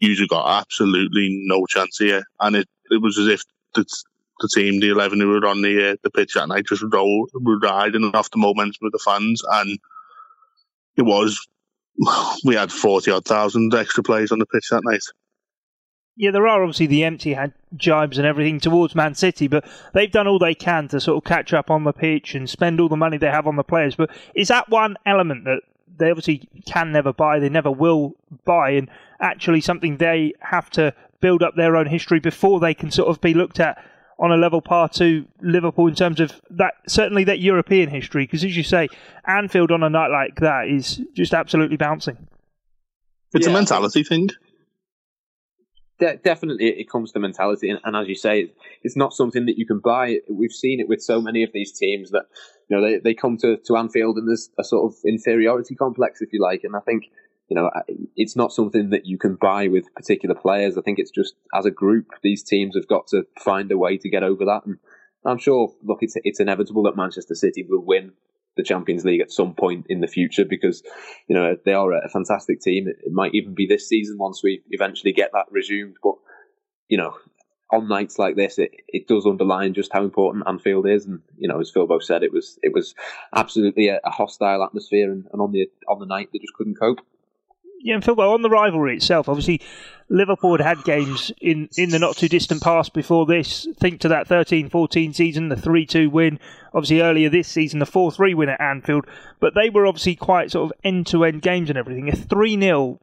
you 0.00 0.26
got 0.26 0.60
absolutely 0.60 1.28
no 1.46 1.66
chance 1.66 1.98
here, 1.98 2.24
and 2.40 2.56
it, 2.56 2.68
it 2.90 3.02
was 3.02 3.18
as 3.18 3.28
if 3.28 3.42
the, 3.74 3.84
the 4.40 4.48
team, 4.48 4.80
the 4.80 4.90
eleven 4.90 5.20
who 5.20 5.28
were 5.28 5.46
on 5.46 5.62
the 5.62 5.92
uh, 5.92 5.96
the 6.02 6.10
pitch 6.10 6.34
that 6.34 6.48
night, 6.48 6.66
just 6.66 6.84
roll, 6.92 7.28
were 7.34 7.58
riding 7.58 8.10
off 8.14 8.30
the 8.30 8.38
momentum 8.38 8.86
of 8.86 8.92
the 8.92 8.98
fans, 8.98 9.42
and 9.52 9.78
it 10.96 11.02
was 11.02 11.46
we 12.44 12.54
had 12.54 12.72
forty 12.72 13.10
odd 13.10 13.26
thousand 13.26 13.74
extra 13.74 14.02
players 14.02 14.32
on 14.32 14.38
the 14.38 14.46
pitch 14.46 14.68
that 14.70 14.82
night. 14.84 15.02
Yeah, 16.20 16.32
there 16.32 16.46
are 16.46 16.62
obviously 16.62 16.86
the 16.86 17.04
empty 17.04 17.32
had 17.32 17.54
jibes 17.74 18.18
and 18.18 18.26
everything 18.26 18.60
towards 18.60 18.94
Man 18.94 19.14
City, 19.14 19.48
but 19.48 19.66
they've 19.94 20.12
done 20.12 20.26
all 20.26 20.38
they 20.38 20.54
can 20.54 20.86
to 20.88 21.00
sort 21.00 21.16
of 21.16 21.26
catch 21.26 21.54
up 21.54 21.70
on 21.70 21.84
the 21.84 21.94
pitch 21.94 22.34
and 22.34 22.48
spend 22.48 22.78
all 22.78 22.90
the 22.90 22.96
money 22.96 23.16
they 23.16 23.30
have 23.30 23.46
on 23.46 23.56
the 23.56 23.64
players. 23.64 23.96
But 23.96 24.10
is 24.34 24.48
that 24.48 24.68
one 24.68 24.98
element 25.06 25.44
that 25.44 25.62
they 25.96 26.10
obviously 26.10 26.46
can 26.66 26.92
never 26.92 27.14
buy, 27.14 27.38
they 27.38 27.48
never 27.48 27.70
will 27.70 28.16
buy, 28.44 28.72
and 28.72 28.90
actually 29.18 29.62
something 29.62 29.96
they 29.96 30.34
have 30.40 30.68
to 30.72 30.92
build 31.22 31.42
up 31.42 31.54
their 31.56 31.74
own 31.74 31.86
history 31.86 32.20
before 32.20 32.60
they 32.60 32.74
can 32.74 32.90
sort 32.90 33.08
of 33.08 33.22
be 33.22 33.32
looked 33.32 33.58
at 33.58 33.82
on 34.18 34.30
a 34.30 34.36
level 34.36 34.60
par 34.60 34.90
to 34.90 35.24
Liverpool 35.40 35.86
in 35.86 35.94
terms 35.94 36.20
of 36.20 36.38
that 36.50 36.74
certainly 36.86 37.24
that 37.24 37.40
European 37.40 37.88
history? 37.88 38.24
Because 38.24 38.44
as 38.44 38.54
you 38.54 38.62
say 38.62 38.88
Anfield 39.26 39.70
on 39.70 39.82
a 39.82 39.88
night 39.88 40.08
like 40.08 40.40
that 40.40 40.68
is 40.68 41.00
just 41.14 41.32
absolutely 41.32 41.78
bouncing. 41.78 42.28
It's 43.32 43.46
yeah, 43.46 43.52
a 43.52 43.54
mentality 43.54 44.04
thing 44.04 44.28
de- 46.00 46.16
definitely 46.16 46.66
it 46.66 46.90
comes 46.90 47.12
to 47.12 47.20
mentality 47.20 47.70
and, 47.70 47.78
and, 47.84 47.94
as 47.96 48.08
you 48.08 48.14
say 48.16 48.52
it's 48.82 48.96
not 48.96 49.12
something 49.12 49.46
that 49.46 49.58
you 49.58 49.66
can 49.66 49.78
buy 49.78 50.18
we've 50.28 50.52
seen 50.52 50.80
it 50.80 50.88
with 50.88 51.00
so 51.00 51.20
many 51.20 51.44
of 51.44 51.50
these 51.52 51.72
teams 51.72 52.10
that 52.10 52.24
you 52.68 52.76
know 52.76 52.82
they, 52.82 52.98
they 52.98 53.14
come 53.14 53.36
to, 53.36 53.56
to 53.58 53.76
Anfield 53.76 54.16
and 54.16 54.28
there's 54.28 54.50
a 54.58 54.64
sort 54.64 54.92
of 54.92 54.98
inferiority 55.04 55.76
complex 55.76 56.20
if 56.20 56.32
you 56.32 56.42
like 56.42 56.64
and 56.64 56.74
I 56.74 56.80
think 56.80 57.04
you 57.50 57.56
know, 57.56 57.68
it's 58.16 58.36
not 58.36 58.52
something 58.52 58.90
that 58.90 59.06
you 59.06 59.18
can 59.18 59.34
buy 59.34 59.66
with 59.66 59.92
particular 59.96 60.36
players. 60.36 60.78
I 60.78 60.82
think 60.82 61.00
it's 61.00 61.10
just 61.10 61.34
as 61.52 61.66
a 61.66 61.70
group, 61.70 62.06
these 62.22 62.44
teams 62.44 62.76
have 62.76 62.86
got 62.86 63.08
to 63.08 63.24
find 63.40 63.72
a 63.72 63.76
way 63.76 63.98
to 63.98 64.08
get 64.08 64.22
over 64.22 64.44
that. 64.44 64.64
And 64.66 64.78
I'm 65.24 65.38
sure, 65.38 65.74
look, 65.82 65.98
it's 66.00 66.14
it's 66.22 66.38
inevitable 66.38 66.84
that 66.84 66.96
Manchester 66.96 67.34
City 67.34 67.66
will 67.68 67.84
win 67.84 68.12
the 68.56 68.62
Champions 68.62 69.04
League 69.04 69.20
at 69.20 69.32
some 69.32 69.54
point 69.54 69.86
in 69.88 70.00
the 70.00 70.06
future 70.06 70.44
because, 70.44 70.82
you 71.28 71.34
know, 71.34 71.56
they 71.64 71.72
are 71.72 71.92
a 71.92 72.08
fantastic 72.08 72.60
team. 72.60 72.88
It, 72.88 73.12
might 73.12 73.34
even 73.34 73.54
be 73.54 73.66
this 73.66 73.88
season 73.88 74.18
once 74.18 74.42
we 74.42 74.62
eventually 74.70 75.12
get 75.12 75.30
that 75.32 75.46
resumed. 75.50 75.96
But, 76.02 76.14
you 76.88 76.98
know, 76.98 77.14
on 77.72 77.88
nights 77.88 78.18
like 78.18 78.36
this, 78.36 78.58
it, 78.58 78.72
it 78.88 79.06
does 79.06 79.26
underline 79.26 79.74
just 79.74 79.92
how 79.92 80.02
important 80.02 80.44
Anfield 80.46 80.88
is. 80.88 81.06
And, 81.06 81.20
you 81.36 81.48
know, 81.48 81.60
as 81.60 81.70
Phil 81.70 81.86
Philbo 81.86 82.02
said, 82.02 82.22
it 82.22 82.32
was 82.32 82.58
it 82.62 82.72
was 82.74 82.94
absolutely 83.34 83.88
a, 83.88 84.00
a 84.04 84.10
hostile 84.10 84.64
atmosphere 84.64 85.10
and, 85.10 85.26
and 85.32 85.40
on 85.40 85.52
the 85.52 85.70
on 85.88 85.98
the 85.98 86.06
night 86.06 86.30
they 86.32 86.38
just 86.38 86.54
couldn't 86.54 86.78
cope 86.78 87.00
yeah, 87.82 87.94
and 87.94 88.04
Phil, 88.04 88.14
well, 88.14 88.32
on 88.32 88.42
the 88.42 88.50
rivalry 88.50 88.96
itself, 88.96 89.28
obviously 89.28 89.60
Liverpool 90.08 90.56
had 90.56 90.60
had 90.60 90.84
games 90.84 91.32
in, 91.40 91.68
in 91.76 91.90
the 91.90 91.98
not 91.98 92.16
too 92.16 92.28
distant 92.28 92.62
past 92.62 92.92
before 92.92 93.26
this. 93.26 93.66
Think 93.78 94.00
to 94.00 94.08
that 94.08 94.26
13 94.26 94.68
14 94.68 95.14
season, 95.14 95.48
the 95.48 95.56
3 95.56 95.86
2 95.86 96.10
win. 96.10 96.38
Obviously, 96.74 97.00
earlier 97.00 97.30
this 97.30 97.48
season, 97.48 97.78
the 97.78 97.86
4 97.86 98.12
3 98.12 98.34
win 98.34 98.48
at 98.48 98.60
Anfield. 98.60 99.06
But 99.40 99.54
they 99.54 99.70
were 99.70 99.86
obviously 99.86 100.16
quite 100.16 100.50
sort 100.50 100.70
of 100.70 100.78
end 100.84 101.06
to 101.08 101.24
end 101.24 101.42
games 101.42 101.70
and 101.70 101.78
everything. 101.78 102.08
A 102.08 102.16
3 102.16 102.60
0, 102.60 103.00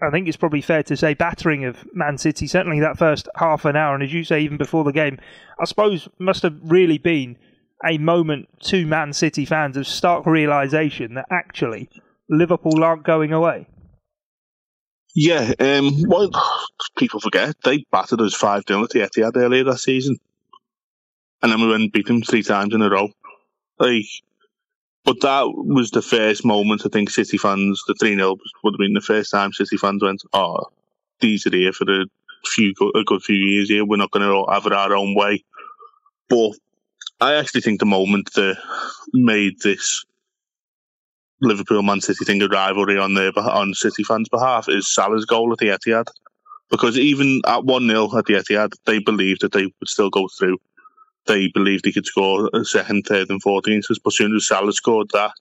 I 0.00 0.10
think 0.10 0.28
it's 0.28 0.36
probably 0.36 0.62
fair 0.62 0.82
to 0.84 0.96
say, 0.96 1.12
battering 1.14 1.64
of 1.64 1.84
Man 1.92 2.16
City, 2.16 2.46
certainly 2.46 2.80
that 2.80 2.98
first 2.98 3.28
half 3.36 3.64
an 3.64 3.76
hour. 3.76 3.94
And 3.94 4.02
as 4.02 4.12
you 4.12 4.24
say, 4.24 4.40
even 4.40 4.56
before 4.56 4.84
the 4.84 4.92
game, 4.92 5.18
I 5.60 5.64
suppose 5.64 6.08
must 6.18 6.44
have 6.44 6.56
really 6.62 6.98
been 6.98 7.36
a 7.84 7.98
moment 7.98 8.48
to 8.62 8.86
Man 8.86 9.12
City 9.12 9.44
fans 9.44 9.76
of 9.76 9.86
stark 9.86 10.24
realization 10.24 11.14
that 11.14 11.26
actually 11.30 11.90
Liverpool 12.30 12.82
aren't 12.82 13.02
going 13.02 13.32
away. 13.32 13.66
Yeah, 15.14 15.52
um, 15.60 16.04
people 16.96 17.20
forget, 17.20 17.54
they 17.62 17.84
battered 17.92 18.20
us 18.20 18.34
5 18.34 18.64
0 18.66 18.82
at 18.82 18.90
the 18.90 19.00
Etihad 19.00 19.36
earlier 19.36 19.64
that 19.64 19.78
season. 19.78 20.16
And 21.40 21.52
then 21.52 21.60
we 21.60 21.68
went 21.68 21.82
and 21.82 21.92
beat 21.92 22.06
them 22.06 22.22
three 22.22 22.42
times 22.42 22.74
in 22.74 22.82
a 22.82 22.90
row. 22.90 23.10
Like, 23.78 24.06
but 25.04 25.20
that 25.20 25.44
was 25.44 25.90
the 25.90 26.02
first 26.02 26.44
moment 26.44 26.82
I 26.84 26.88
think 26.88 27.10
City 27.10 27.36
fans, 27.36 27.82
the 27.86 27.94
3 27.94 28.16
0 28.16 28.36
would 28.64 28.74
have 28.74 28.78
been 28.78 28.94
the 28.94 29.00
first 29.00 29.30
time 29.30 29.52
City 29.52 29.76
fans 29.76 30.02
went, 30.02 30.22
oh, 30.32 30.70
these 31.20 31.46
are 31.46 31.50
here 31.54 31.72
for 31.72 31.84
a 31.84 32.06
few 32.46 32.74
a 32.94 33.04
good 33.04 33.22
few 33.22 33.36
years 33.36 33.68
here. 33.68 33.84
We're 33.84 33.96
not 33.96 34.10
going 34.10 34.26
to 34.26 34.50
have 34.52 34.66
it 34.66 34.72
our 34.72 34.96
own 34.96 35.14
way. 35.14 35.44
But 36.28 36.52
I 37.20 37.34
actually 37.34 37.60
think 37.60 37.78
the 37.78 37.86
moment 37.86 38.32
that 38.34 38.56
made 39.12 39.60
this 39.60 40.04
Liverpool 41.44 41.82
Man 41.82 42.00
City 42.00 42.24
thing 42.24 42.42
of 42.42 42.50
rivalry 42.50 42.98
on 42.98 43.14
their 43.14 43.32
on 43.38 43.74
City 43.74 44.02
fans' 44.02 44.28
behalf 44.28 44.68
is 44.68 44.92
Salah's 44.92 45.24
goal 45.24 45.52
at 45.52 45.58
the 45.58 45.68
Etihad. 45.68 46.08
Because 46.70 46.98
even 46.98 47.42
at 47.46 47.64
1 47.64 47.86
0 47.86 48.16
at 48.16 48.26
the 48.26 48.34
Etihad, 48.34 48.72
they 48.86 48.98
believed 48.98 49.42
that 49.42 49.52
they 49.52 49.64
would 49.64 49.88
still 49.88 50.10
go 50.10 50.28
through. 50.38 50.58
They 51.26 51.48
believed 51.48 51.84
they 51.84 51.92
could 51.92 52.06
score 52.06 52.50
a 52.52 52.64
second, 52.64 53.04
third, 53.04 53.30
and 53.30 53.42
fourth 53.42 53.68
inches. 53.68 53.98
But 53.98 54.12
as 54.12 54.16
soon 54.16 54.34
as 54.34 54.46
Salah 54.46 54.72
scored 54.72 55.10
that, 55.12 55.32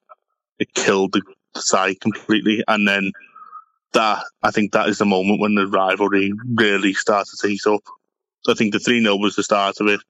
it 0.59 0.73
killed 0.73 1.13
the 1.13 1.21
side 1.59 1.99
completely. 2.01 2.63
And 2.67 2.87
then 2.87 3.11
that, 3.93 4.23
I 4.43 4.51
think 4.51 4.71
that 4.71 4.89
is 4.89 4.97
the 4.97 5.05
moment 5.05 5.39
when 5.39 5.55
the 5.55 5.67
rivalry 5.67 6.31
really 6.55 6.93
started 6.93 7.37
to 7.39 7.47
heat 7.47 7.65
up. 7.67 7.81
I 8.47 8.53
think 8.53 8.73
the 8.73 8.79
3 8.79 9.01
0 9.01 9.15
was 9.17 9.35
the 9.35 9.43
start 9.43 9.79
of 9.79 9.87
it. 9.87 10.01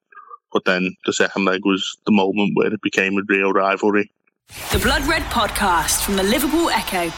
But 0.51 0.65
then 0.65 0.95
the 1.05 1.13
second 1.13 1.45
leg 1.45 1.65
was 1.65 1.97
the 2.05 2.11
moment 2.11 2.51
where 2.55 2.71
it 2.71 2.81
became 2.81 3.17
a 3.17 3.23
real 3.27 3.51
rivalry. 3.51 4.11
The 4.49 4.79
Blood 4.79 5.03
Red 5.05 5.23
Podcast 5.23 6.03
from 6.03 6.15
the 6.15 6.23
Liverpool 6.23 6.69
Echo. 6.69 7.11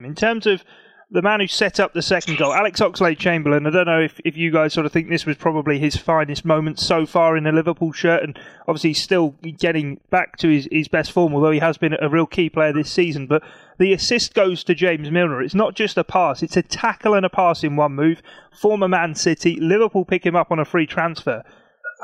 In 0.00 0.14
terms 0.14 0.46
of 0.46 0.62
the 1.10 1.22
man 1.22 1.40
who 1.40 1.46
set 1.46 1.80
up 1.80 1.94
the 1.94 2.02
second 2.02 2.38
goal, 2.38 2.52
Alex 2.52 2.80
Oxlade 2.80 3.18
Chamberlain. 3.18 3.66
I 3.66 3.70
don't 3.70 3.86
know 3.86 4.00
if, 4.00 4.20
if 4.24 4.36
you 4.36 4.52
guys 4.52 4.74
sort 4.74 4.84
of 4.84 4.92
think 4.92 5.08
this 5.08 5.24
was 5.24 5.36
probably 5.36 5.78
his 5.78 5.96
finest 5.96 6.44
moment 6.44 6.78
so 6.78 7.06
far 7.06 7.36
in 7.36 7.46
a 7.46 7.52
Liverpool 7.52 7.92
shirt, 7.92 8.22
and 8.22 8.38
obviously 8.68 8.90
he's 8.90 9.02
still 9.02 9.30
getting 9.58 10.00
back 10.10 10.36
to 10.36 10.48
his, 10.48 10.68
his 10.70 10.86
best 10.86 11.12
form, 11.12 11.34
although 11.34 11.50
he 11.50 11.60
has 11.60 11.78
been 11.78 11.96
a 12.00 12.08
real 12.08 12.26
key 12.26 12.50
player 12.50 12.72
this 12.72 12.92
season. 12.92 13.26
But 13.26 13.42
the 13.78 13.92
assist 13.94 14.34
goes 14.34 14.62
to 14.64 14.74
James 14.74 15.10
Milner. 15.10 15.42
It's 15.42 15.54
not 15.54 15.74
just 15.74 15.96
a 15.96 16.04
pass, 16.04 16.42
it's 16.42 16.56
a 16.56 16.62
tackle 16.62 17.14
and 17.14 17.24
a 17.24 17.30
pass 17.30 17.64
in 17.64 17.74
one 17.74 17.92
move. 17.94 18.22
Former 18.52 18.88
Man 18.88 19.14
City, 19.14 19.56
Liverpool 19.58 20.04
pick 20.04 20.26
him 20.26 20.36
up 20.36 20.52
on 20.52 20.58
a 20.58 20.64
free 20.66 20.86
transfer. 20.86 21.42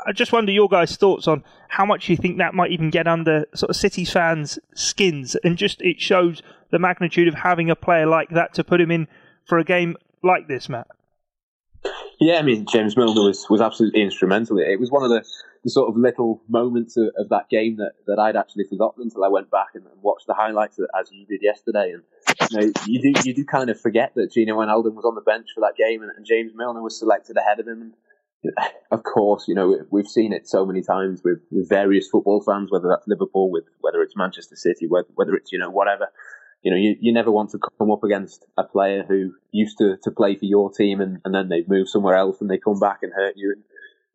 I 0.05 0.11
just 0.11 0.31
wonder 0.31 0.51
your 0.51 0.67
guys' 0.67 0.97
thoughts 0.97 1.27
on 1.27 1.43
how 1.69 1.85
much 1.85 2.09
you 2.09 2.17
think 2.17 2.37
that 2.37 2.53
might 2.53 2.71
even 2.71 2.89
get 2.89 3.07
under 3.07 3.45
sort 3.53 3.69
of 3.69 3.75
City 3.75 4.05
fans' 4.05 4.59
skins, 4.73 5.35
and 5.43 5.57
just 5.57 5.81
it 5.81 5.99
shows 5.99 6.41
the 6.71 6.79
magnitude 6.79 7.27
of 7.27 7.35
having 7.35 7.69
a 7.69 7.75
player 7.75 8.05
like 8.05 8.29
that 8.29 8.53
to 8.55 8.63
put 8.63 8.81
him 8.81 8.91
in 8.91 9.07
for 9.45 9.57
a 9.57 9.63
game 9.63 9.95
like 10.23 10.47
this, 10.47 10.67
Matt. 10.67 10.87
Yeah, 12.19 12.39
I 12.39 12.41
mean 12.41 12.65
James 12.65 12.97
Milner 12.97 13.21
was, 13.21 13.45
was 13.49 13.61
absolutely 13.61 14.01
instrumental. 14.01 14.57
It 14.57 14.79
was 14.79 14.91
one 14.91 15.03
of 15.03 15.09
the, 15.09 15.23
the 15.63 15.69
sort 15.69 15.89
of 15.89 15.97
little 15.97 16.41
moments 16.47 16.97
of, 16.97 17.09
of, 17.17 17.29
that 17.29 17.49
game 17.49 17.77
that, 17.77 17.93
that 18.07 18.19
I'd 18.19 18.35
actually 18.35 18.63
forgotten 18.65 19.03
until 19.03 19.23
I 19.23 19.27
went 19.27 19.51
back 19.51 19.69
and, 19.75 19.85
and 19.85 20.01
watched 20.01 20.25
the 20.27 20.33
highlights 20.33 20.79
as 20.99 21.11
you 21.11 21.25
did 21.25 21.41
yesterday. 21.43 21.93
And 21.93 22.03
you, 22.51 22.59
know, 22.59 22.73
you 22.85 23.01
do 23.01 23.21
you 23.23 23.33
do 23.33 23.45
kind 23.45 23.69
of 23.69 23.79
forget 23.79 24.13
that 24.15 24.31
Gino 24.31 24.57
Wijnaldum 24.57 24.95
was 24.95 25.05
on 25.05 25.15
the 25.15 25.21
bench 25.21 25.47
for 25.53 25.61
that 25.61 25.75
game 25.77 26.01
and, 26.01 26.11
and 26.15 26.25
James 26.25 26.53
Milner 26.55 26.81
was 26.81 26.97
selected 26.97 27.37
ahead 27.37 27.59
of 27.59 27.67
him. 27.67 27.93
Of 28.91 29.03
course, 29.03 29.47
you 29.47 29.55
know 29.55 29.79
we've 29.89 30.07
seen 30.07 30.31
it 30.31 30.47
so 30.47 30.65
many 30.65 30.81
times 30.81 31.21
with, 31.23 31.39
with 31.51 31.67
various 31.67 32.07
football 32.07 32.41
fans, 32.41 32.71
whether 32.71 32.87
that's 32.87 33.07
Liverpool, 33.07 33.51
with 33.51 33.65
whether 33.81 34.01
it's 34.01 34.15
Manchester 34.15 34.55
City, 34.55 34.87
whether, 34.87 35.07
whether 35.15 35.35
it's 35.35 35.51
you 35.51 35.59
know 35.59 35.69
whatever. 35.69 36.07
You 36.63 36.71
know, 36.71 36.77
you, 36.77 36.95
you 36.99 37.13
never 37.13 37.29
want 37.29 37.51
to 37.51 37.59
come 37.77 37.91
up 37.91 38.03
against 38.03 38.43
a 38.57 38.63
player 38.63 39.03
who 39.07 39.35
used 39.51 39.77
to, 39.77 39.97
to 40.03 40.09
play 40.09 40.35
for 40.35 40.45
your 40.45 40.71
team 40.71 40.99
and, 40.99 41.19
and 41.23 41.35
then 41.35 41.47
they've 41.47 41.69
moved 41.69 41.89
somewhere 41.89 42.15
else 42.15 42.41
and 42.41 42.49
they 42.49 42.57
come 42.57 42.79
back 42.79 43.03
and 43.03 43.13
hurt 43.13 43.35
you. 43.37 43.51
And, 43.55 43.63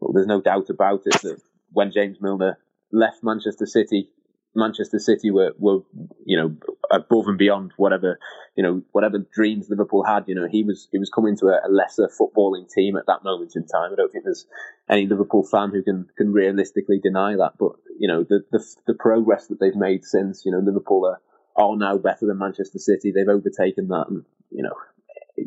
well, 0.01 0.13
there's 0.13 0.27
no 0.27 0.41
doubt 0.41 0.69
about 0.69 1.03
it 1.07 1.23
that 1.23 1.41
when 1.71 1.93
James 1.93 2.21
Milner 2.21 2.59
left 2.91 3.23
Manchester 3.23 3.67
City, 3.67 4.11
Manchester 4.55 4.99
City 4.99 5.31
were, 5.31 5.53
were, 5.59 5.81
you 6.25 6.37
know, 6.37 6.57
above 6.91 7.29
and 7.29 7.39
beyond 7.39 7.73
whatever, 7.77 8.19
you 8.57 8.63
know, 8.63 8.83
whatever 8.93 9.19
dreams 9.33 9.69
Liverpool 9.71 10.05
had. 10.05 10.25
You 10.27 10.35
know, 10.35 10.49
he 10.51 10.65
was 10.65 10.89
he 10.91 10.99
was 10.99 11.11
coming 11.11 11.37
to 11.39 11.47
a, 11.47 11.61
a, 11.67 11.71
lesser 11.71 12.09
footballing 12.09 12.69
team 12.69 12.97
at 12.97 13.07
that 13.07 13.23
moment 13.23 13.53
in 13.55 13.67
time. 13.67 13.93
I 13.93 13.97
don't 13.97 14.11
think 14.11 14.25
there's 14.25 14.47
any 14.89 15.07
Liverpool 15.07 15.45
fan 15.45 15.71
who 15.71 15.83
can 15.83 16.07
can 16.17 16.33
realistically 16.33 16.99
deny 17.01 17.37
that. 17.37 17.53
But 17.59 17.73
you 17.99 18.09
know, 18.09 18.25
the 18.25 18.41
the, 18.51 18.65
the 18.89 18.95
progress 18.95 19.47
that 19.49 19.61
they've 19.61 19.77
made 19.77 20.05
since, 20.05 20.45
you 20.45 20.51
know, 20.51 20.59
Liverpool 20.59 21.07
are, 21.07 21.21
are 21.63 21.77
now 21.77 21.97
better 21.99 22.27
than 22.27 22.39
Manchester 22.39 22.79
City. 22.79 23.13
They've 23.13 23.29
overtaken 23.29 23.89
that, 23.89 24.07
and 24.09 24.25
you 24.51 24.63
know. 24.63 24.75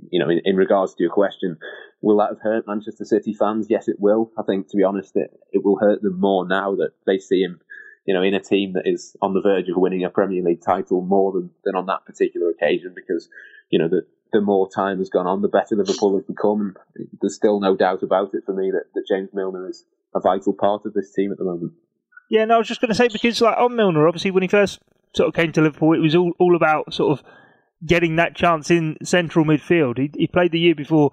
You 0.09 0.17
know, 0.17 0.29
in, 0.29 0.41
in 0.43 0.55
regards 0.55 0.95
to 0.95 1.03
your 1.03 1.11
question, 1.11 1.57
will 2.01 2.17
that 2.17 2.29
have 2.29 2.41
hurt 2.41 2.67
Manchester 2.67 3.05
City 3.05 3.31
fans? 3.31 3.67
Yes, 3.69 3.87
it 3.87 3.97
will. 3.99 4.31
I 4.39 4.41
think, 4.41 4.69
to 4.69 4.77
be 4.77 4.83
honest, 4.83 5.15
it, 5.15 5.29
it 5.51 5.63
will 5.63 5.77
hurt 5.77 6.01
them 6.01 6.19
more 6.19 6.47
now 6.47 6.73
that 6.75 6.93
they 7.05 7.19
see 7.19 7.41
him 7.41 7.59
you 8.05 8.13
know, 8.13 8.21
in 8.21 8.33
a 8.33 8.39
team 8.39 8.73
that 8.73 8.83
is 8.85 9.15
on 9.21 9.33
the 9.33 9.41
verge 9.41 9.69
of 9.69 9.77
winning 9.77 10.03
a 10.03 10.09
Premier 10.09 10.43
League 10.43 10.61
title 10.61 11.01
more 11.01 11.31
than, 11.31 11.49
than 11.63 11.75
on 11.75 11.85
that 11.85 12.05
particular 12.05 12.49
occasion 12.49 12.93
because, 12.95 13.29
you 13.69 13.79
know, 13.79 13.87
the, 13.87 14.05
the 14.33 14.41
more 14.41 14.69
time 14.69 14.97
has 14.97 15.09
gone 15.09 15.27
on, 15.27 15.41
the 15.41 15.47
better 15.47 15.75
Liverpool 15.75 16.17
have 16.17 16.27
become. 16.27 16.75
There's 17.21 17.35
still 17.35 17.59
no 17.59 17.75
doubt 17.75 18.03
about 18.03 18.33
it 18.33 18.43
for 18.45 18.53
me 18.53 18.71
that, 18.71 18.85
that 18.93 19.07
James 19.07 19.29
Milner 19.33 19.69
is 19.69 19.85
a 20.15 20.19
vital 20.19 20.53
part 20.53 20.85
of 20.85 20.93
this 20.93 21.13
team 21.13 21.31
at 21.31 21.37
the 21.37 21.43
moment. 21.43 21.73
Yeah, 22.29 22.45
no, 22.45 22.55
I 22.55 22.57
was 22.57 22.67
just 22.67 22.81
going 22.81 22.89
to 22.89 22.95
say 22.95 23.07
because, 23.07 23.39
like, 23.41 23.57
on 23.57 23.75
Milner, 23.75 24.07
obviously, 24.07 24.31
when 24.31 24.43
he 24.43 24.49
first 24.49 24.79
sort 25.15 25.27
of 25.27 25.35
came 25.35 25.51
to 25.53 25.61
Liverpool, 25.61 25.93
it 25.93 25.99
was 25.99 26.15
all, 26.15 26.33
all 26.39 26.55
about 26.55 26.93
sort 26.93 27.17
of 27.17 27.25
getting 27.85 28.15
that 28.15 28.35
chance 28.35 28.71
in 28.71 28.97
central 29.03 29.45
midfield. 29.45 29.97
He, 29.97 30.09
he 30.17 30.27
played 30.27 30.51
the 30.51 30.59
year 30.59 30.75
before 30.75 31.11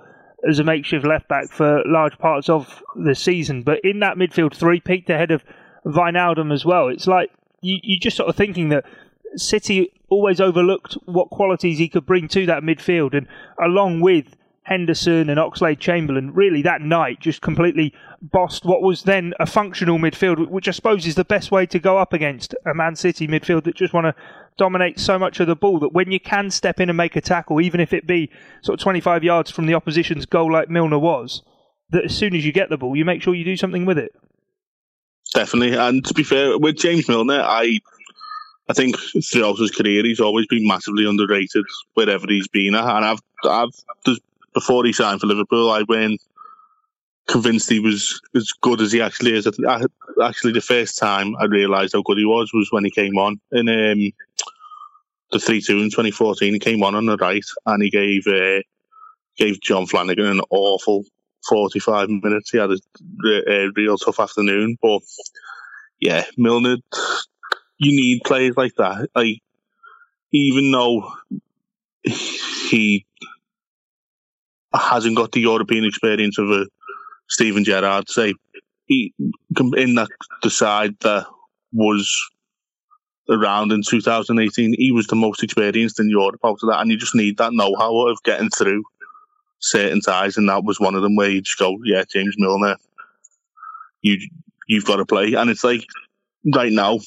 as 0.48 0.58
a 0.58 0.64
makeshift 0.64 1.04
left 1.04 1.28
back 1.28 1.50
for 1.50 1.82
large 1.84 2.16
parts 2.18 2.48
of 2.48 2.82
the 2.96 3.14
season, 3.14 3.62
but 3.62 3.80
in 3.84 4.00
that 4.00 4.16
midfield 4.16 4.54
three, 4.54 4.80
peaked 4.80 5.10
ahead 5.10 5.30
of 5.30 5.44
Wijnaldum 5.84 6.52
as 6.52 6.64
well. 6.64 6.88
It's 6.88 7.06
like 7.06 7.30
you, 7.60 7.78
you're 7.82 8.00
just 8.00 8.16
sort 8.16 8.28
of 8.28 8.36
thinking 8.36 8.68
that 8.70 8.84
City 9.36 9.92
always 10.08 10.40
overlooked 10.40 10.96
what 11.04 11.30
qualities 11.30 11.78
he 11.78 11.88
could 11.88 12.06
bring 12.06 12.28
to 12.28 12.46
that 12.46 12.62
midfield, 12.62 13.16
and 13.16 13.26
along 13.62 14.00
with 14.00 14.36
Henderson 14.64 15.30
and 15.30 15.38
Oxlade 15.38 15.80
Chamberlain, 15.80 16.32
really 16.32 16.62
that 16.62 16.80
night 16.80 17.20
just 17.20 17.40
completely 17.40 17.92
bossed 18.22 18.64
what 18.64 18.82
was 18.82 19.04
then 19.04 19.32
a 19.40 19.46
functional 19.46 19.98
midfield, 19.98 20.48
which 20.48 20.68
I 20.68 20.72
suppose 20.72 21.06
is 21.06 21.14
the 21.14 21.24
best 21.24 21.50
way 21.50 21.66
to 21.66 21.78
go 21.78 21.98
up 21.98 22.12
against 22.12 22.54
a 22.66 22.74
Man 22.74 22.94
City 22.94 23.26
midfield 23.26 23.64
that 23.64 23.74
just 23.74 23.94
want 23.94 24.04
to 24.06 24.22
dominate 24.58 25.00
so 25.00 25.18
much 25.18 25.40
of 25.40 25.46
the 25.46 25.56
ball 25.56 25.78
that 25.80 25.92
when 25.92 26.12
you 26.12 26.20
can 26.20 26.50
step 26.50 26.80
in 26.80 26.90
and 26.90 26.96
make 26.96 27.16
a 27.16 27.20
tackle, 27.20 27.60
even 27.60 27.80
if 27.80 27.92
it 27.92 28.06
be 28.06 28.30
sort 28.62 28.78
of 28.78 28.82
25 28.82 29.24
yards 29.24 29.50
from 29.50 29.66
the 29.66 29.74
opposition's 29.74 30.26
goal 30.26 30.52
like 30.52 30.68
Milner 30.68 30.98
was, 30.98 31.42
that 31.90 32.04
as 32.04 32.16
soon 32.16 32.36
as 32.36 32.44
you 32.44 32.52
get 32.52 32.68
the 32.68 32.76
ball, 32.76 32.94
you 32.94 33.04
make 33.04 33.22
sure 33.22 33.34
you 33.34 33.44
do 33.44 33.56
something 33.56 33.86
with 33.86 33.98
it. 33.98 34.12
Definitely. 35.34 35.76
And 35.76 36.04
to 36.06 36.14
be 36.14 36.24
fair, 36.24 36.58
with 36.58 36.76
James 36.76 37.08
Milner, 37.08 37.40
I 37.40 37.80
I 38.68 38.72
think 38.72 38.96
throughout 39.24 39.58
his 39.58 39.72
career, 39.72 40.04
he's 40.04 40.20
always 40.20 40.46
been 40.46 40.66
massively 40.66 41.04
underrated 41.04 41.64
wherever 41.94 42.26
he's 42.28 42.46
been. 42.46 42.76
And 42.76 43.04
I've, 43.04 43.18
I've, 43.44 43.70
before 44.54 44.84
he 44.84 44.92
signed 44.92 45.20
for 45.20 45.26
Liverpool, 45.26 45.70
I 45.70 45.82
went 45.88 46.20
convinced 47.26 47.68
he 47.68 47.80
was 47.80 48.20
as 48.34 48.50
good 48.60 48.80
as 48.80 48.92
he 48.92 49.00
actually 49.00 49.34
is. 49.34 49.46
Actually, 50.22 50.52
the 50.52 50.60
first 50.60 50.98
time 50.98 51.36
I 51.36 51.44
realised 51.44 51.94
how 51.94 52.02
good 52.02 52.18
he 52.18 52.24
was 52.24 52.52
was 52.52 52.70
when 52.70 52.84
he 52.84 52.90
came 52.90 53.16
on 53.18 53.40
in 53.52 53.68
um, 53.68 54.12
the 55.30 55.38
three 55.38 55.60
two 55.60 55.78
in 55.78 55.90
2014. 55.90 56.52
He 56.52 56.58
came 56.58 56.82
on 56.82 56.94
on 56.94 57.06
the 57.06 57.16
right 57.16 57.44
and 57.66 57.82
he 57.82 57.90
gave 57.90 58.26
uh, 58.26 58.60
gave 59.36 59.60
Jon 59.60 59.86
Flanagan 59.86 60.26
an 60.26 60.40
awful 60.50 61.04
45 61.50 62.08
minutes. 62.08 62.50
He 62.50 62.58
had 62.58 62.70
a, 62.70 62.78
a 63.50 63.70
real 63.76 63.98
tough 63.98 64.20
afternoon, 64.20 64.78
but 64.80 65.02
yeah, 66.00 66.24
Milner 66.38 66.76
you 67.80 67.92
need 67.92 68.20
players 68.24 68.56
like 68.56 68.74
that. 68.76 69.08
Like, 69.14 69.40
even 70.32 70.70
though 70.70 71.12
he 72.04 73.06
hasn't 74.72 75.16
got 75.16 75.32
the 75.32 75.40
European 75.40 75.84
experience 75.84 76.38
of 76.38 76.50
a 76.50 76.66
Steven 77.28 77.64
Gerrard, 77.64 78.08
say, 78.08 78.34
he 78.86 79.14
in 79.76 79.94
that 79.94 80.08
the 80.42 80.50
side 80.50 80.94
that 81.00 81.26
was 81.72 82.12
around 83.30 83.72
in 83.72 83.82
2018, 83.82 84.74
he 84.76 84.92
was 84.92 85.06
the 85.06 85.16
most 85.16 85.42
experienced 85.42 85.98
in 85.98 86.10
Europe 86.10 86.40
out 86.44 86.58
of 86.62 86.68
that, 86.68 86.80
and 86.80 86.90
you 86.90 86.98
just 86.98 87.14
need 87.14 87.38
that 87.38 87.52
know-how 87.52 88.08
of 88.08 88.22
getting 88.24 88.50
through 88.50 88.82
certain 89.60 90.00
ties, 90.00 90.36
and 90.36 90.48
that 90.48 90.64
was 90.64 90.80
one 90.80 90.94
of 90.94 91.02
them 91.02 91.16
where 91.16 91.30
you 91.30 91.40
just 91.40 91.58
go, 91.58 91.78
yeah, 91.84 92.04
James 92.10 92.34
Milner, 92.38 92.76
you 94.02 94.18
you've 94.68 94.86
got 94.86 94.96
to 94.96 95.06
play, 95.06 95.34
and 95.34 95.50
it's 95.50 95.64
like 95.64 95.86
right 96.54 96.72
now 96.72 96.98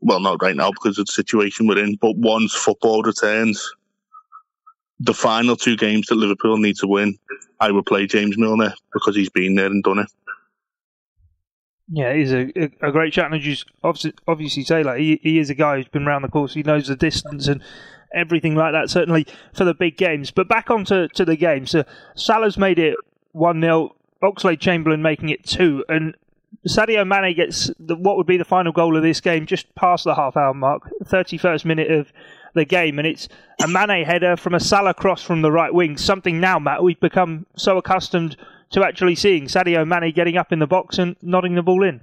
well, 0.00 0.20
not 0.20 0.42
right 0.42 0.56
now 0.56 0.70
because 0.70 0.98
of 0.98 1.06
the 1.06 1.12
situation 1.12 1.66
we're 1.66 1.82
in, 1.82 1.96
but 1.96 2.16
once 2.16 2.54
football 2.54 3.02
returns, 3.02 3.72
the 5.00 5.14
final 5.14 5.56
two 5.56 5.76
games 5.76 6.06
that 6.06 6.14
Liverpool 6.14 6.58
need 6.58 6.76
to 6.76 6.86
win, 6.86 7.18
I 7.60 7.70
will 7.70 7.82
play 7.82 8.06
James 8.06 8.38
Milner 8.38 8.74
because 8.92 9.16
he's 9.16 9.30
been 9.30 9.54
there 9.54 9.66
and 9.66 9.82
done 9.82 10.00
it. 10.00 10.10
Yeah, 11.88 12.14
he's 12.14 12.32
a, 12.32 12.50
a 12.82 12.90
great 12.90 13.12
chat, 13.12 13.26
and 13.26 13.34
as 13.34 13.46
you 13.46 13.56
obviously, 13.84 14.14
obviously 14.26 14.64
say 14.64 14.82
like 14.82 14.98
he, 14.98 15.20
he 15.22 15.38
is 15.38 15.50
a 15.50 15.54
guy 15.54 15.76
who's 15.76 15.88
been 15.88 16.06
around 16.06 16.22
the 16.22 16.28
course. 16.28 16.54
He 16.54 16.64
knows 16.64 16.88
the 16.88 16.96
distance 16.96 17.46
and 17.46 17.62
everything 18.16 18.54
like 18.54 18.72
that. 18.72 18.90
Certainly 18.90 19.26
for 19.52 19.64
the 19.64 19.74
big 19.74 19.96
games. 19.96 20.30
But 20.30 20.48
back 20.48 20.70
onto 20.70 21.08
to 21.08 21.24
the 21.24 21.36
game. 21.36 21.66
So 21.66 21.84
Salah's 22.14 22.58
made 22.58 22.78
it 22.78 22.96
one 23.32 23.60
0 23.60 23.94
Oxlade 24.22 24.60
Chamberlain 24.60 25.02
making 25.02 25.28
it 25.28 25.44
two, 25.44 25.84
and 25.88 26.16
Sadio 26.66 27.06
Mane 27.06 27.34
gets 27.34 27.70
the, 27.78 27.94
what 27.96 28.16
would 28.16 28.26
be 28.26 28.36
the 28.36 28.44
final 28.44 28.72
goal 28.72 28.96
of 28.96 29.02
this 29.02 29.20
game 29.20 29.46
just 29.46 29.72
past 29.74 30.04
the 30.04 30.14
half 30.14 30.36
hour 30.36 30.54
mark, 30.54 30.90
31st 31.04 31.64
minute 31.64 31.90
of 31.90 32.12
the 32.54 32.64
game, 32.64 32.98
and 32.98 33.06
it's 33.06 33.28
a 33.62 33.68
Mane 33.68 34.04
header 34.04 34.36
from 34.36 34.54
a 34.54 34.60
Salah 34.60 34.94
cross 34.94 35.22
from 35.22 35.42
the 35.42 35.52
right 35.52 35.72
wing. 35.72 35.96
Something 35.96 36.40
now, 36.40 36.58
Matt, 36.58 36.82
we've 36.82 37.00
become 37.00 37.46
so 37.56 37.76
accustomed 37.76 38.36
to 38.70 38.84
actually 38.84 39.14
seeing 39.14 39.44
Sadio 39.44 39.86
Mane 39.86 40.12
getting 40.12 40.36
up 40.36 40.52
in 40.52 40.58
the 40.58 40.66
box 40.66 40.98
and 40.98 41.16
nodding 41.22 41.54
the 41.54 41.62
ball 41.62 41.84
in. 41.84 42.00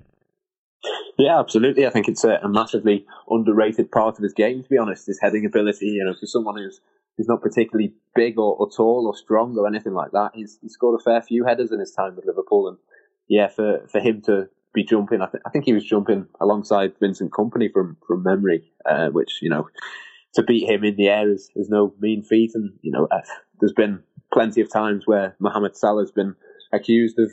Yeah, 1.18 1.40
absolutely. 1.40 1.86
I 1.86 1.90
think 1.92 2.08
it's 2.08 2.24
a, 2.24 2.40
massively 2.48 3.06
underrated 3.30 3.92
part 3.92 4.18
of 4.18 4.24
his 4.24 4.34
game. 4.34 4.64
To 4.64 4.70
be 4.70 4.78
honest, 4.78 5.08
his 5.08 5.20
heading 5.22 5.46
ability. 5.46 5.88
You 5.88 6.06
know, 6.06 6.14
for 6.20 6.26
someone 6.26 6.58
who's 6.58 6.82
who's 7.18 7.28
not 7.28 7.42
particularly 7.42 7.94
big 8.16 8.40
or, 8.40 8.56
or 8.56 8.70
tall 8.70 9.06
or 9.08 9.16
strong 9.16 9.56
or 9.58 9.68
anything 9.68 9.94
like 9.94 10.12
that, 10.12 10.32
he's, 10.34 10.58
he's 10.62 10.74
scored 10.74 11.00
a 11.00 11.04
fair 11.04 11.22
few 11.22 11.46
headers 11.46 11.72
in 11.72 11.80
his 11.80 11.92
time 11.92 12.16
with 12.16 12.26
Liverpool, 12.26 12.68
and 12.68 12.78
yeah, 13.28 13.48
for, 13.48 13.88
for 13.92 14.00
him 14.00 14.22
to 14.26 14.50
be 14.74 14.84
jumping, 14.84 15.22
I, 15.22 15.28
th- 15.28 15.44
I 15.46 15.50
think 15.52 15.66
he 15.66 15.74
was 15.74 15.86
jumping 15.86 16.26
alongside 16.42 16.94
Vincent 17.00 17.32
Kompany 17.32 17.72
from 17.72 17.98
from 18.08 18.24
memory, 18.24 18.72
uh, 18.90 19.10
which 19.10 19.40
you 19.42 19.50
know 19.50 19.68
to 20.34 20.44
beat 20.44 20.68
him 20.68 20.84
in 20.84 20.96
the 20.96 21.08
air 21.08 21.32
is, 21.32 21.50
is 21.56 21.70
no 21.70 21.94
mean 22.00 22.24
feat. 22.24 22.52
And 22.56 22.74
you 22.82 22.92
know, 22.92 23.08
uh, 23.12 23.22
there's 23.60 23.74
been 23.74 24.02
plenty 24.34 24.62
of 24.62 24.72
times 24.72 25.06
where 25.06 25.36
Mohamed 25.40 25.78
Salah's 25.78 26.12
been 26.12 26.36
accused 26.74 27.20
of 27.20 27.32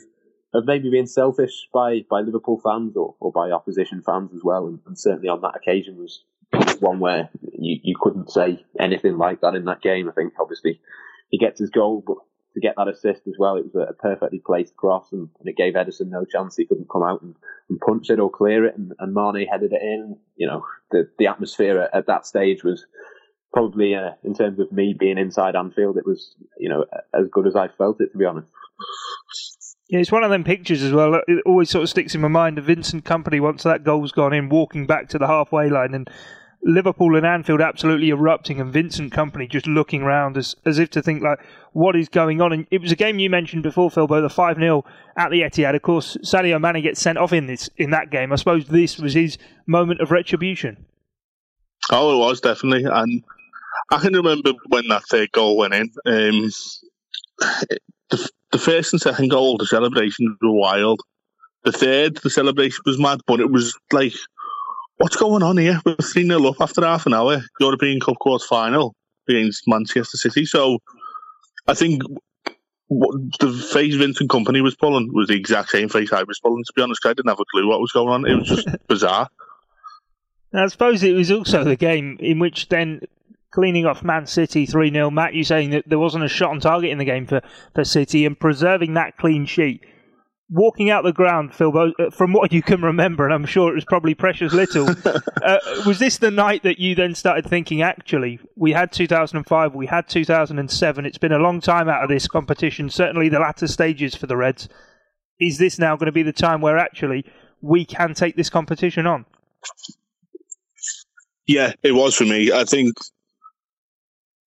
of 0.53 0.65
maybe 0.65 0.89
being 0.89 1.07
selfish 1.07 1.67
by, 1.73 2.01
by 2.09 2.21
Liverpool 2.21 2.59
fans 2.63 2.95
or, 2.95 3.15
or 3.19 3.31
by 3.31 3.51
opposition 3.51 4.01
fans 4.05 4.31
as 4.33 4.41
well. 4.43 4.67
And, 4.67 4.79
and 4.85 4.97
certainly 4.99 5.29
on 5.29 5.41
that 5.41 5.55
occasion 5.55 5.97
was 5.97 6.23
one 6.79 6.99
where 6.99 7.29
you, 7.53 7.79
you 7.83 7.95
couldn't 7.99 8.31
say 8.31 8.63
anything 8.79 9.17
like 9.17 9.41
that 9.41 9.55
in 9.55 9.65
that 9.65 9.81
game. 9.81 10.09
I 10.09 10.11
think 10.11 10.33
obviously 10.39 10.81
he 11.29 11.37
gets 11.37 11.59
his 11.59 11.69
goal, 11.69 12.03
but 12.05 12.17
to 12.53 12.59
get 12.59 12.75
that 12.77 12.87
assist 12.87 13.27
as 13.27 13.35
well. 13.39 13.55
It 13.55 13.73
was 13.73 13.87
a 13.89 13.93
perfectly 13.93 14.41
placed 14.45 14.75
cross, 14.75 15.11
and, 15.11 15.29
and 15.39 15.47
it 15.47 15.55
gave 15.55 15.73
Ederson 15.73 16.09
no 16.09 16.25
chance. 16.25 16.57
He 16.57 16.65
couldn't 16.65 16.89
come 16.91 17.03
out 17.03 17.21
and, 17.21 17.35
and 17.69 17.79
punch 17.79 18.09
it 18.09 18.19
or 18.19 18.29
clear 18.29 18.65
it, 18.65 18.77
and, 18.77 18.93
and 18.99 19.17
headed 19.49 19.73
it 19.73 19.81
in. 19.81 20.17
You 20.35 20.47
know, 20.47 20.65
the 20.91 21.09
the 21.17 21.27
atmosphere 21.27 21.79
at, 21.79 21.95
at 21.95 22.07
that 22.07 22.25
stage 22.25 22.63
was 22.63 22.85
probably, 23.53 23.95
uh, 23.95 24.11
in 24.23 24.33
terms 24.33 24.59
of 24.59 24.71
me 24.71 24.95
being 24.97 25.17
inside 25.17 25.55
Anfield, 25.55 25.97
it 25.97 26.05
was 26.05 26.35
you 26.57 26.69
know 26.69 26.85
as 27.13 27.27
good 27.31 27.47
as 27.47 27.55
I 27.55 27.69
felt 27.69 28.01
it 28.01 28.11
to 28.11 28.17
be 28.17 28.25
honest. 28.25 28.51
Yeah, 29.91 29.99
it's 29.99 30.11
one 30.11 30.23
of 30.23 30.31
them 30.31 30.45
pictures 30.45 30.83
as 30.83 30.93
well. 30.93 31.15
It 31.27 31.43
always 31.45 31.69
sort 31.69 31.83
of 31.83 31.89
sticks 31.89 32.15
in 32.15 32.21
my 32.21 32.29
mind 32.29 32.57
of 32.57 32.63
Vincent 32.63 33.03
Kompany 33.03 33.41
once 33.41 33.63
that 33.63 33.83
goal's 33.83 34.13
gone 34.13 34.31
in, 34.31 34.47
walking 34.47 34.87
back 34.87 35.09
to 35.09 35.19
the 35.19 35.27
halfway 35.27 35.69
line 35.69 35.93
and 35.93 36.09
Liverpool 36.63 37.17
and 37.17 37.25
Anfield 37.25 37.59
absolutely 37.59 38.09
erupting, 38.09 38.61
and 38.61 38.71
Vincent 38.71 39.11
Kompany 39.11 39.49
just 39.49 39.67
looking 39.67 40.01
around 40.01 40.37
as 40.37 40.55
as 40.65 40.79
if 40.79 40.89
to 40.91 41.01
think 41.01 41.21
like, 41.21 41.39
what 41.73 41.97
is 41.97 42.07
going 42.07 42.39
on? 42.39 42.53
And 42.53 42.67
it 42.71 42.79
was 42.79 42.93
a 42.93 42.95
game 42.95 43.19
you 43.19 43.29
mentioned 43.29 43.63
before, 43.63 43.89
Philbo, 43.89 44.21
the 44.21 44.29
five 44.29 44.55
0 44.55 44.85
at 45.17 45.29
the 45.29 45.41
Etihad. 45.41 45.75
Of 45.75 45.81
course, 45.81 46.15
Sadio 46.23 46.61
Mane 46.61 46.81
gets 46.81 47.01
sent 47.01 47.17
off 47.17 47.33
in 47.33 47.47
this 47.47 47.69
in 47.75 47.89
that 47.89 48.11
game. 48.11 48.31
I 48.31 48.37
suppose 48.37 48.67
this 48.67 48.97
was 48.97 49.13
his 49.13 49.37
moment 49.67 49.99
of 49.99 50.09
retribution. 50.09 50.85
Oh, 51.91 52.15
it 52.15 52.19
was 52.19 52.39
definitely, 52.39 52.85
and 52.85 53.23
I 53.91 53.97
can 53.97 54.13
remember 54.13 54.53
when 54.69 54.87
that 54.87 55.03
third 55.09 55.33
goal 55.33 55.57
went 55.57 55.73
in. 55.73 55.91
Um, 56.05 56.49
the, 58.09 58.29
the 58.51 58.59
first 58.59 58.93
and 58.93 59.01
second 59.01 59.29
goal, 59.29 59.57
the 59.57 59.65
celebrations 59.65 60.37
were 60.41 60.51
wild. 60.51 61.01
The 61.63 61.71
third, 61.71 62.17
the 62.17 62.29
celebration 62.29 62.81
was 62.85 62.97
mad, 62.97 63.21
but 63.27 63.39
it 63.39 63.51
was 63.51 63.77
like 63.91 64.13
what's 64.97 65.15
going 65.15 65.43
on 65.43 65.57
here? 65.57 65.81
We're 65.85 65.95
3 65.95 66.27
0 66.27 66.45
up 66.45 66.61
after 66.61 66.85
half 66.85 67.05
an 67.05 67.13
hour, 67.13 67.41
European 67.59 67.99
Cup 67.99 68.17
quarter 68.19 68.45
final 68.45 68.95
against 69.27 69.63
Manchester 69.67 70.17
City. 70.17 70.45
So 70.45 70.79
I 71.67 71.73
think 71.73 72.03
what 72.87 73.15
the 73.39 73.51
face 73.51 73.95
Vincent 73.95 74.29
Kompany 74.29 74.61
was 74.61 74.75
pulling 74.75 75.13
was 75.13 75.27
the 75.29 75.35
exact 75.35 75.69
same 75.69 75.89
face 75.89 76.11
I 76.11 76.23
was 76.23 76.39
pulling, 76.39 76.63
to 76.63 76.73
be 76.75 76.81
honest. 76.81 77.05
I 77.05 77.13
didn't 77.13 77.29
have 77.29 77.39
a 77.39 77.45
clue 77.51 77.67
what 77.67 77.79
was 77.79 77.91
going 77.91 78.09
on. 78.09 78.25
It 78.25 78.35
was 78.35 78.47
just 78.47 78.67
bizarre. 78.87 79.29
I 80.53 80.67
suppose 80.67 81.01
it 81.01 81.13
was 81.13 81.31
also 81.31 81.63
the 81.63 81.77
game 81.77 82.17
in 82.19 82.39
which 82.39 82.67
then 82.67 83.01
cleaning 83.51 83.85
off 83.85 84.03
Man 84.03 84.25
City 84.25 84.65
3 84.65 84.91
0. 84.91 85.11
Matt, 85.11 85.33
you 85.33 85.43
saying 85.43 85.71
that 85.71 85.87
there 85.87 85.99
wasn't 85.99 86.23
a 86.23 86.29
shot 86.29 86.51
on 86.51 86.59
target 86.59 86.91
in 86.91 86.97
the 86.97 87.05
game 87.05 87.25
for, 87.25 87.41
for 87.75 87.83
City 87.83 88.25
and 88.25 88.39
preserving 88.39 88.93
that 88.95 89.17
clean 89.17 89.45
sheet 89.45 89.81
walking 90.51 90.89
out 90.89 91.03
the 91.03 91.13
ground, 91.13 91.55
Phil, 91.55 91.75
uh, 91.75 92.09
from 92.11 92.33
what 92.33 92.51
you 92.53 92.61
can 92.61 92.81
remember, 92.81 93.25
and 93.25 93.33
I'm 93.33 93.45
sure 93.45 93.71
it 93.71 93.75
was 93.75 93.85
probably 93.85 94.13
precious 94.13 94.53
little, 94.53 94.89
uh, 95.43 95.57
was 95.87 95.97
this 95.97 96.17
the 96.17 96.29
night 96.29 96.63
that 96.63 96.79
you 96.79 96.93
then 96.93 97.15
started 97.15 97.47
thinking, 97.47 97.81
actually, 97.81 98.39
we 98.55 98.73
had 98.73 98.91
2005, 98.91 99.73
we 99.73 99.87
had 99.87 100.07
2007, 100.07 101.05
it's 101.05 101.17
been 101.17 101.31
a 101.31 101.39
long 101.39 101.61
time 101.61 101.89
out 101.89 102.03
of 102.03 102.09
this 102.09 102.27
competition, 102.27 102.89
certainly 102.89 103.29
the 103.29 103.39
latter 103.39 103.67
stages 103.67 104.13
for 104.13 104.27
the 104.27 104.37
Reds. 104.37 104.67
Is 105.39 105.57
this 105.57 105.79
now 105.79 105.95
going 105.95 106.07
to 106.07 106.11
be 106.11 106.23
the 106.23 106.33
time 106.33 106.61
where 106.61 106.77
actually 106.77 107.25
we 107.61 107.85
can 107.85 108.13
take 108.13 108.35
this 108.35 108.49
competition 108.49 109.07
on? 109.07 109.25
Yeah, 111.47 111.73
it 111.81 111.93
was 111.93 112.15
for 112.15 112.25
me. 112.25 112.51
I 112.51 112.63
think 112.63 112.93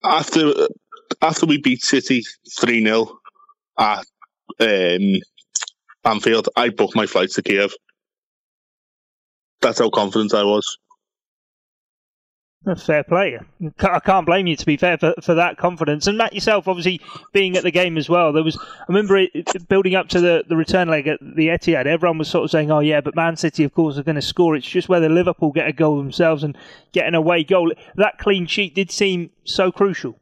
after 0.05 0.53
after 1.21 1.45
we 1.45 1.59
beat 1.59 1.83
City 1.83 2.23
3 2.59 2.83
0 2.83 3.19
at 3.77 4.05
um, 4.59 5.21
Anfield, 6.03 6.49
I 6.55 6.69
booked 6.69 6.95
my 6.95 7.05
flights 7.05 7.35
to 7.35 7.43
Kiev. 7.43 7.73
That's 9.61 9.79
how 9.79 9.89
confident 9.89 10.33
I 10.33 10.43
was. 10.43 10.77
Fair 12.73 13.03
play. 13.03 13.39
I 13.79 13.99
can't 13.99 14.25
blame 14.25 14.47
you, 14.47 14.55
to 14.55 14.65
be 14.65 14.75
fair, 14.75 14.97
for, 14.97 15.13
for 15.21 15.35
that 15.35 15.57
confidence. 15.57 16.07
And 16.07 16.17
Matt, 16.17 16.33
yourself, 16.33 16.67
obviously 16.67 16.99
being 17.31 17.55
at 17.55 17.63
the 17.63 17.71
game 17.71 17.95
as 17.95 18.09
well. 18.09 18.33
There 18.33 18.43
was, 18.43 18.57
I 18.57 18.85
remember 18.87 19.17
it, 19.17 19.67
building 19.67 19.93
up 19.93 20.09
to 20.09 20.19
the, 20.19 20.43
the 20.49 20.55
return 20.55 20.87
leg 20.89 21.07
at 21.07 21.19
the 21.19 21.49
Etihad. 21.49 21.85
Everyone 21.85 22.17
was 22.17 22.27
sort 22.27 22.43
of 22.43 22.51
saying, 22.51 22.71
"Oh 22.71 22.79
yeah, 22.79 23.01
but 23.01 23.15
Man 23.15 23.35
City, 23.35 23.63
of 23.63 23.73
course, 23.73 23.99
are 23.99 24.03
going 24.03 24.15
to 24.15 24.21
score." 24.21 24.55
It's 24.55 24.67
just 24.67 24.89
whether 24.89 25.09
Liverpool 25.09 25.51
get 25.51 25.67
a 25.67 25.73
goal 25.73 25.97
themselves 25.97 26.43
and 26.43 26.57
get 26.91 27.07
an 27.07 27.13
away 27.13 27.43
goal. 27.43 27.71
That 27.95 28.17
clean 28.17 28.47
sheet 28.47 28.73
did 28.73 28.89
seem 28.89 29.29
so 29.43 29.71
crucial. 29.71 30.17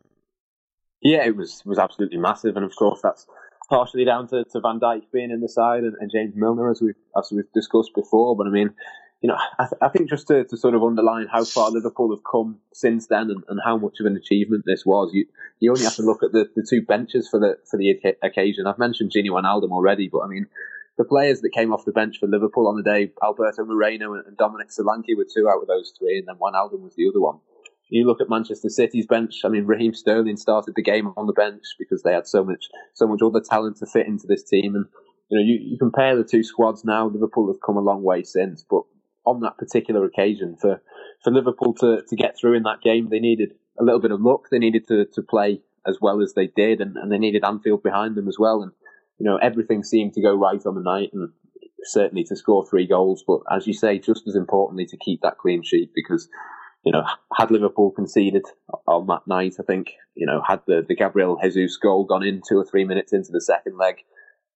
Yeah, 1.02 1.26
it 1.26 1.38
was 1.38 1.64
was 1.66 1.80
absolutely 1.80 2.18
massive, 2.18 2.58
and 2.58 2.66
of 2.66 2.76
course 2.76 3.00
that's 3.02 3.26
partially 3.70 4.04
down 4.04 4.28
to, 4.28 4.44
to 4.44 4.60
Van 4.60 4.80
Dijk 4.80 5.04
being 5.12 5.32
in 5.32 5.40
the 5.40 5.50
side 5.50 5.84
and, 5.84 5.96
and 6.00 6.12
James 6.12 6.36
Milner, 6.36 6.70
as 6.70 6.82
we've 6.82 6.96
as 7.18 7.30
we've 7.32 7.52
discussed 7.54 7.92
before. 7.96 8.36
But 8.36 8.48
I 8.48 8.50
mean, 8.50 8.74
you 9.24 9.30
know, 9.30 9.38
I, 9.58 9.64
th- 9.64 9.80
I 9.82 9.88
think 9.88 10.10
just 10.10 10.28
to, 10.28 10.44
to, 10.44 10.58
sort 10.58 10.76
of 10.76 10.84
underline 10.84 11.28
how 11.32 11.46
far 11.46 11.72
Liverpool 11.72 12.14
have 12.14 12.26
come 12.30 12.60
since 12.74 13.08
then 13.08 13.32
and, 13.32 13.42
and, 13.48 13.60
how 13.64 13.78
much 13.78 14.02
of 14.02 14.06
an 14.06 14.18
achievement 14.18 14.66
this 14.68 14.86
was, 14.86 15.12
you 15.14 15.26
you 15.62 15.72
only 15.72 15.86
have 15.86 15.96
to 15.96 16.02
look 16.02 16.24
at 16.24 16.34
the, 16.34 16.50
the 16.58 16.68
two 16.70 16.82
benches 16.82 17.30
for 17.30 17.40
the 17.40 17.58
for 17.72 17.78
the 17.78 17.96
occasion. 18.22 18.68
I've 18.68 18.78
mentioned 18.78 19.14
Gini 19.16 19.30
Wijnaldum 19.30 19.72
already, 19.72 20.10
but 20.12 20.24
I 20.24 20.28
mean, 20.28 20.48
the 20.98 21.06
players 21.06 21.40
that 21.40 21.54
came 21.54 21.72
off 21.72 21.86
the 21.86 21.94
bench 21.94 22.18
for 22.20 22.28
Liverpool 22.28 22.68
on 22.68 22.76
the 22.76 22.84
day, 22.84 23.14
Alberto 23.24 23.64
Moreno 23.64 24.14
and, 24.14 24.36
Dominic 24.36 24.68
Solanke 24.68 25.16
were 25.16 25.26
two 25.34 25.48
out 25.48 25.62
of 25.62 25.70
those 25.70 25.94
three, 25.98 26.18
and 26.20 26.28
then 26.28 26.36
Wijnaldum 26.36 26.82
was 26.82 26.96
the 26.98 27.08
other 27.08 27.22
one. 27.22 27.40
You 27.88 28.06
look 28.06 28.20
at 28.20 28.30
Manchester 28.30 28.70
City's 28.70 29.06
bench. 29.06 29.42
I 29.46 29.48
mean, 29.48 29.66
Raheem 29.66 29.94
Sterling 29.94 30.36
started 30.36 30.74
the 30.76 30.84
game 30.84 31.14
on 31.16 31.28
the 31.28 31.34
bench 31.34 31.64
because 31.80 32.04
they 32.04 32.12
had 32.12 32.28
so 32.28 32.44
much 32.44 32.66
so 32.94 33.08
much 33.08 33.22
other 33.22 33.40
talent 33.40 33.78
to 33.78 33.86
fit 33.86 34.06
into 34.06 34.28
this 34.28 34.44
team, 34.44 34.76
and 34.76 34.86
you 35.30 35.38
know, 35.38 35.44
you, 35.46 35.60
you 35.72 35.78
compare 35.78 36.18
the 36.18 36.26
two 36.26 36.44
squads 36.44 36.84
now. 36.84 37.08
Liverpool 37.08 37.48
have 37.48 37.62
come 37.66 37.78
a 37.78 37.82
long 37.82 38.04
way 38.04 38.24
since, 38.24 38.66
but 38.70 38.84
on 39.26 39.42
that 39.42 39.58
particular 39.58 40.06
occasion 40.06 40.58
for, 40.60 40.82
for 41.24 41.32
Liverpool 41.32 41.74
to, 41.76 42.02
to 42.08 42.16
get 42.16 42.38
through 42.38 42.56
in 42.56 42.64
that 42.64 42.82
game. 42.82 43.10
They 43.10 43.20
needed 43.20 43.54
a 43.80 43.84
little 43.84 44.02
bit 44.02 44.12
of 44.12 44.22
luck. 44.22 44.48
They 44.52 44.60
needed 44.60 44.88
to, 44.88 45.06
to 45.14 45.22
play 45.22 45.62
as 45.88 45.98
well 46.02 46.22
as 46.22 46.34
they 46.34 46.48
did, 46.48 46.82
and, 46.82 46.96
and 46.98 47.12
they 47.12 47.18
needed 47.18 47.44
Anfield 47.44 47.84
behind 47.84 48.16
them 48.16 48.28
as 48.28 48.38
well. 48.40 48.62
And 48.62 48.72
you 49.20 49.26
know 49.26 49.38
everything 49.38 49.84
seemed 49.84 50.14
to 50.14 50.22
go 50.22 50.34
right 50.36 50.62
on 50.66 50.76
the 50.76 50.82
night, 50.82 51.10
and 51.14 51.30
certainly 51.84 52.24
to 52.26 52.36
score 52.36 52.66
three 52.66 52.88
goals. 52.88 53.24
But 53.26 53.42
as 53.52 53.68
you 53.68 53.74
say, 53.74 54.00
just 54.00 54.28
as 54.28 54.36
importantly 54.36 54.86
to 54.88 54.98
keep 54.98 55.22
that 55.22 55.38
clean 55.38 55.64
sheet 55.64 55.92
because 55.94 56.30
you 56.84 56.92
know 56.92 57.04
had 57.36 57.52
Liverpool 57.52 57.92
conceded 57.92 58.44
on 58.88 59.08
that 59.08 59.28
night, 59.28 59.56
I 59.60 59.64
think 59.64 59.92
you 60.16 60.26
know 60.26 60.42
had 60.46 60.62
the 60.68 60.86
the 60.88 60.96
Gabriel 60.96 61.40
Jesus 61.42 61.78
goal 61.78 62.06
gone 62.06 62.24
in 62.24 62.42
two 62.48 62.58
or 62.58 62.66
three 62.66 62.86
minutes 62.86 63.14
into 63.14 63.32
the 63.32 63.42
second 63.42 63.78
leg, 63.78 63.98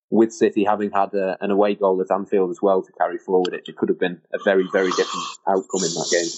with 0.10 0.32
City 0.32 0.64
having 0.64 0.92
had 0.92 1.14
a, 1.14 1.38
an 1.42 1.52
away 1.52 1.76
goal 1.76 2.02
at 2.02 2.12
Anfield 2.12 2.50
as 2.50 2.62
well 2.62 2.82
to 2.82 2.92
carry 2.94 3.18
forward, 3.18 3.54
it, 3.54 3.64
it 3.68 3.76
could 3.76 3.90
have 3.90 4.00
been 4.00 4.22
a 4.34 4.38
very, 4.44 4.68
very 4.72 4.92
different 4.92 5.26
outcome 5.48 5.84
in 5.84 5.94
that 5.94 6.08
game. 6.12 6.30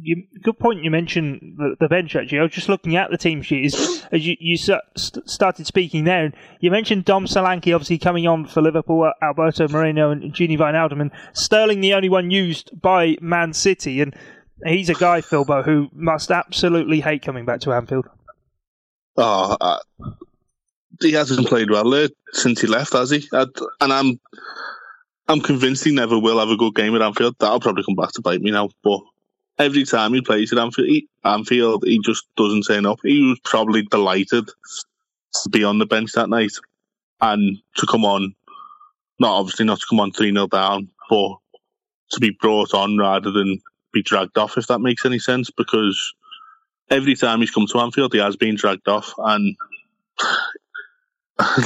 You, 0.00 0.24
good 0.42 0.58
point. 0.58 0.82
You 0.82 0.90
mentioned 0.90 1.56
the, 1.58 1.76
the, 1.78 1.88
bench. 1.88 2.16
Actually, 2.16 2.38
I 2.38 2.42
was 2.42 2.52
just 2.52 2.70
looking 2.70 2.96
at 2.96 3.10
the 3.10 3.18
team 3.18 3.42
sheet 3.42 3.66
as, 3.66 4.06
as 4.10 4.26
you, 4.26 4.36
you 4.40 4.56
st- 4.56 4.80
started 4.96 5.66
speaking 5.66 6.04
there, 6.04 6.24
and 6.24 6.34
you 6.60 6.70
mentioned 6.70 7.04
Dom 7.04 7.26
Solanke 7.26 7.74
obviously 7.74 7.98
coming 7.98 8.26
on 8.26 8.46
for 8.46 8.62
Liverpool, 8.62 9.02
uh, 9.02 9.12
Alberto 9.22 9.68
Moreno 9.68 10.10
and 10.10 10.32
Gini 10.32 10.56
Wijnaldum, 10.56 11.02
and 11.02 11.10
Sterling 11.34 11.82
the 11.82 11.92
only 11.92 12.08
one 12.08 12.30
used 12.30 12.80
by 12.80 13.16
Man 13.20 13.52
City, 13.52 14.00
and 14.00 14.16
he's 14.64 14.88
a 14.88 14.94
guy, 14.94 15.20
Philbo, 15.20 15.62
who 15.62 15.90
must 15.92 16.30
absolutely 16.30 17.00
hate 17.00 17.20
coming 17.20 17.44
back 17.44 17.60
to 17.60 17.72
Anfield. 17.72 18.08
Oh, 19.18 19.58
uh, 19.60 19.78
he 21.00 21.12
hasn't 21.12 21.48
played 21.48 21.70
well 21.70 22.08
since 22.32 22.60
he 22.60 22.66
left, 22.66 22.92
has 22.92 23.10
he? 23.10 23.28
I'd, 23.32 23.48
and 23.80 23.92
I'm 23.92 24.20
I'm 25.28 25.40
convinced 25.40 25.84
he 25.84 25.94
never 25.94 26.18
will 26.18 26.38
have 26.38 26.48
a 26.48 26.56
good 26.56 26.74
game 26.74 26.94
at 26.94 27.02
Anfield. 27.02 27.36
That'll 27.38 27.60
probably 27.60 27.84
come 27.84 27.94
back 27.94 28.12
to 28.12 28.22
bite 28.22 28.42
me 28.42 28.50
now. 28.50 28.70
But 28.82 29.00
every 29.58 29.84
time 29.84 30.12
he 30.12 30.20
plays 30.20 30.52
at 30.52 30.58
Anfield, 30.58 30.88
he, 30.88 31.08
Anfield, 31.24 31.84
he 31.84 32.00
just 32.00 32.26
doesn't 32.36 32.66
turn 32.66 32.86
up. 32.86 32.98
He 33.02 33.28
was 33.28 33.40
probably 33.44 33.82
delighted 33.82 34.46
to 34.46 35.48
be 35.48 35.64
on 35.64 35.78
the 35.78 35.86
bench 35.86 36.12
that 36.12 36.28
night 36.28 36.52
and 37.20 37.58
to 37.76 37.86
come 37.86 38.04
on. 38.04 38.34
Not 39.18 39.38
obviously 39.38 39.64
not 39.64 39.78
to 39.78 39.86
come 39.88 40.00
on 40.00 40.12
three 40.12 40.32
0 40.32 40.48
down, 40.48 40.88
but 41.08 41.36
to 42.10 42.20
be 42.20 42.36
brought 42.40 42.74
on 42.74 42.98
rather 42.98 43.30
than 43.30 43.60
be 43.92 44.02
dragged 44.02 44.36
off. 44.36 44.58
If 44.58 44.66
that 44.66 44.80
makes 44.80 45.06
any 45.06 45.18
sense, 45.18 45.50
because 45.50 46.14
every 46.90 47.14
time 47.14 47.40
he's 47.40 47.50
come 47.50 47.66
to 47.68 47.78
Anfield, 47.78 48.12
he 48.12 48.18
has 48.18 48.36
been 48.36 48.56
dragged 48.56 48.88
off, 48.88 49.14
and 49.18 49.56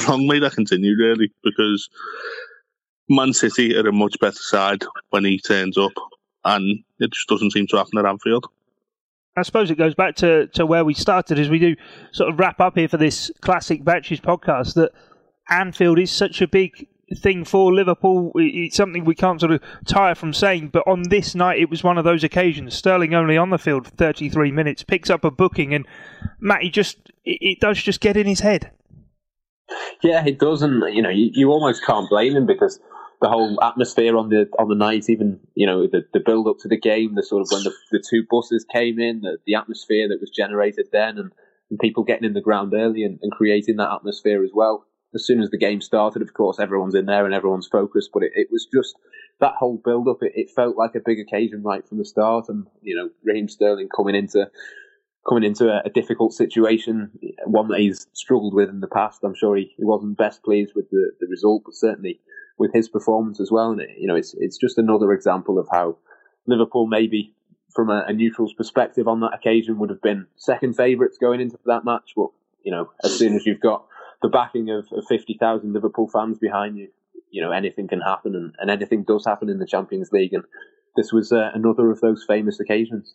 long 0.08 0.26
may 0.26 0.38
that 0.40 0.54
continue, 0.54 0.96
really, 0.96 1.32
because 1.42 1.88
Man 3.08 3.32
City 3.32 3.76
are 3.76 3.86
a 3.86 3.92
much 3.92 4.18
better 4.20 4.40
side 4.40 4.84
when 5.10 5.24
he 5.24 5.38
turns 5.38 5.78
up, 5.78 5.92
and 6.44 6.80
it 6.98 7.12
just 7.12 7.28
doesn't 7.28 7.52
seem 7.52 7.66
to 7.68 7.76
happen 7.76 7.98
at 7.98 8.06
Anfield. 8.06 8.46
I 9.36 9.42
suppose 9.42 9.70
it 9.70 9.76
goes 9.76 9.94
back 9.94 10.16
to, 10.16 10.46
to 10.48 10.64
where 10.64 10.84
we 10.84 10.94
started 10.94 11.38
as 11.38 11.50
we 11.50 11.58
do 11.58 11.76
sort 12.10 12.30
of 12.30 12.38
wrap 12.38 12.58
up 12.58 12.76
here 12.76 12.88
for 12.88 12.96
this 12.96 13.30
classic 13.42 13.84
matches 13.84 14.18
podcast 14.18 14.74
that 14.74 14.92
Anfield 15.50 15.98
is 15.98 16.10
such 16.10 16.40
a 16.40 16.48
big 16.48 16.88
thing 17.14 17.44
for 17.44 17.72
Liverpool. 17.72 18.32
It's 18.34 18.76
something 18.76 19.04
we 19.04 19.14
can't 19.14 19.40
sort 19.40 19.52
of 19.52 19.62
tire 19.86 20.14
from 20.14 20.32
saying, 20.32 20.68
but 20.68 20.86
on 20.86 21.02
this 21.10 21.34
night 21.34 21.60
it 21.60 21.68
was 21.68 21.84
one 21.84 21.98
of 21.98 22.04
those 22.04 22.24
occasions. 22.24 22.74
Sterling 22.74 23.14
only 23.14 23.36
on 23.36 23.50
the 23.50 23.58
field 23.58 23.86
for 23.86 23.92
33 23.92 24.50
minutes, 24.52 24.82
picks 24.82 25.10
up 25.10 25.22
a 25.22 25.30
booking, 25.30 25.74
and 25.74 25.86
Matty 26.40 26.70
just, 26.70 26.96
it, 27.24 27.38
it 27.40 27.60
does 27.60 27.80
just 27.82 28.00
get 28.00 28.16
in 28.16 28.26
his 28.26 28.40
head. 28.40 28.70
Yeah, 30.02 30.24
it 30.24 30.38
does, 30.38 30.62
and 30.62 30.82
you 30.94 31.02
know, 31.02 31.10
you, 31.10 31.30
you 31.32 31.50
almost 31.50 31.84
can't 31.84 32.08
blame 32.08 32.36
him 32.36 32.46
because 32.46 32.78
the 33.20 33.28
whole 33.28 33.62
atmosphere 33.62 34.16
on 34.16 34.28
the 34.28 34.48
on 34.58 34.68
the 34.68 34.74
night, 34.74 35.08
even 35.08 35.40
you 35.54 35.66
know, 35.66 35.86
the, 35.86 36.04
the 36.12 36.20
build 36.20 36.46
up 36.46 36.58
to 36.60 36.68
the 36.68 36.78
game, 36.78 37.14
the 37.14 37.22
sort 37.22 37.42
of 37.42 37.48
when 37.50 37.64
the, 37.64 37.72
the 37.90 38.04
two 38.08 38.24
buses 38.30 38.64
came 38.72 38.98
in, 38.98 39.22
the, 39.22 39.38
the 39.46 39.54
atmosphere 39.54 40.08
that 40.08 40.20
was 40.20 40.30
generated 40.30 40.86
then, 40.92 41.18
and, 41.18 41.32
and 41.70 41.78
people 41.78 42.04
getting 42.04 42.24
in 42.24 42.34
the 42.34 42.40
ground 42.40 42.74
early 42.74 43.02
and, 43.02 43.18
and 43.22 43.32
creating 43.32 43.76
that 43.76 43.92
atmosphere 43.92 44.44
as 44.44 44.50
well. 44.54 44.86
As 45.14 45.26
soon 45.26 45.40
as 45.40 45.50
the 45.50 45.58
game 45.58 45.80
started, 45.80 46.20
of 46.20 46.34
course, 46.34 46.60
everyone's 46.60 46.94
in 46.94 47.06
there 47.06 47.24
and 47.24 47.34
everyone's 47.34 47.68
focused, 47.68 48.10
but 48.12 48.22
it, 48.22 48.32
it 48.34 48.48
was 48.50 48.66
just 48.72 48.94
that 49.40 49.54
whole 49.58 49.80
build 49.82 50.08
up. 50.08 50.18
It, 50.20 50.32
it 50.34 50.50
felt 50.50 50.76
like 50.76 50.94
a 50.94 51.00
big 51.04 51.18
occasion 51.18 51.62
right 51.62 51.86
from 51.88 51.98
the 51.98 52.04
start, 52.04 52.46
and 52.48 52.66
you 52.82 52.94
know, 52.94 53.10
Raheem 53.24 53.48
Sterling 53.48 53.88
coming 53.94 54.14
into 54.14 54.50
coming 55.28 55.44
into 55.44 55.68
a, 55.68 55.82
a, 55.84 55.90
difficult 55.90 56.32
situation, 56.32 57.10
one 57.44 57.68
that 57.68 57.80
he's 57.80 58.06
struggled 58.12 58.54
with 58.54 58.68
in 58.68 58.80
the 58.80 58.86
past. 58.86 59.20
I'm 59.24 59.34
sure 59.34 59.56
he, 59.56 59.72
he 59.76 59.84
wasn't 59.84 60.16
best 60.16 60.42
pleased 60.42 60.72
with 60.74 60.88
the, 60.90 61.12
the 61.20 61.26
result, 61.26 61.62
but 61.64 61.74
certainly 61.74 62.20
with 62.58 62.72
his 62.72 62.88
performance 62.88 63.40
as 63.40 63.50
well. 63.50 63.70
And 63.72 63.80
it, 63.80 63.90
you 63.98 64.06
know, 64.06 64.14
it's 64.14 64.34
it's 64.38 64.56
just 64.56 64.78
another 64.78 65.12
example 65.12 65.58
of 65.58 65.68
how 65.70 65.96
Liverpool 66.46 66.86
maybe 66.86 67.34
from 67.74 67.90
a, 67.90 68.04
a 68.08 68.12
neutral's 68.12 68.54
perspective 68.54 69.08
on 69.08 69.20
that 69.20 69.34
occasion 69.34 69.78
would 69.78 69.90
have 69.90 70.00
been 70.00 70.26
second 70.36 70.74
favourites 70.76 71.18
going 71.20 71.40
into 71.40 71.58
that 71.66 71.84
match. 71.84 72.12
But 72.16 72.28
you 72.62 72.72
know, 72.72 72.90
as 73.04 73.18
soon 73.18 73.34
as 73.34 73.46
you've 73.46 73.60
got 73.60 73.86
the 74.22 74.28
backing 74.28 74.70
of, 74.70 74.86
of 74.92 75.04
50,000 75.08 75.72
Liverpool 75.72 76.08
fans 76.08 76.38
behind 76.38 76.78
you, 76.78 76.88
you 77.30 77.42
know, 77.42 77.52
anything 77.52 77.86
can 77.86 78.00
happen 78.00 78.34
and, 78.34 78.54
and 78.58 78.70
anything 78.70 79.04
does 79.04 79.24
happen 79.26 79.48
in 79.48 79.58
the 79.58 79.66
Champions 79.66 80.10
League. 80.10 80.32
And 80.32 80.44
this 80.96 81.12
was 81.12 81.32
uh, 81.32 81.50
another 81.54 81.90
of 81.90 82.00
those 82.00 82.24
famous 82.26 82.58
occasions. 82.58 83.14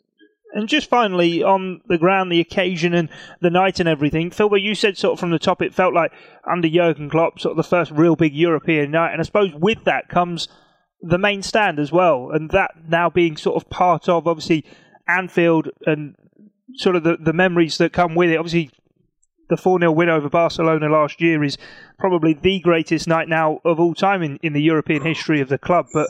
And 0.54 0.68
just 0.68 0.90
finally 0.90 1.44
on 1.44 1.82
the 1.88 1.98
ground, 1.98 2.32
the 2.32 2.42
occasion 2.42 2.94
and 2.94 3.10
the 3.40 3.50
night 3.50 3.80
and 3.80 3.88
everything. 3.88 4.32
Phil, 4.32 4.50
where 4.50 4.60
you 4.60 4.76
said 4.76 4.98
sort 4.98 5.14
of 5.14 5.20
from 5.20 5.32
the 5.32 5.40
top, 5.40 5.62
it 5.62 5.74
felt 5.74 5.94
like 5.94 6.12
under 6.50 6.68
Jurgen 6.68 7.10
Klopp, 7.10 7.40
sort 7.40 7.52
of 7.52 7.58
the 7.58 7.70
first 7.70 7.92
real 7.92 8.18
big 8.18 8.36
European 8.36 8.92
night. 8.92 9.14
And 9.14 9.22
I 9.22 9.24
suppose 9.24 9.54
with 9.54 9.86
that 9.86 10.10
comes 10.10 10.50
the 11.02 11.18
main 11.18 11.42
stand 11.42 11.80
as 11.80 11.92
well, 11.92 12.32
and 12.32 12.52
that 12.52 12.72
now 12.88 13.10
being 13.10 13.38
sort 13.38 13.56
of 13.62 13.70
part 13.70 14.08
of 14.08 14.28
obviously 14.28 14.66
Anfield 15.08 15.70
and 15.86 16.16
sort 16.76 16.96
of 16.96 17.04
the, 17.04 17.18
the 17.18 17.34
memories 17.34 17.78
that 17.78 17.94
come 17.94 18.16
with 18.16 18.30
it. 18.30 18.38
Obviously, 18.38 18.70
the 19.50 19.58
4 19.58 19.80
0 19.80 19.92
win 19.92 20.10
over 20.10 20.30
Barcelona 20.30 20.88
last 20.90 21.22
year 21.22 21.44
is 21.44 21.58
probably 22.00 22.34
the 22.34 22.60
greatest 22.60 23.08
night 23.08 23.28
now 23.28 23.60
of 23.66 23.80
all 23.80 23.94
time 23.94 24.22
in, 24.22 24.38
in 24.44 24.54
the 24.54 24.62
European 24.62 25.04
history 25.04 25.42
of 25.42 25.50
the 25.50 25.58
club. 25.58 25.88
But 25.94 26.08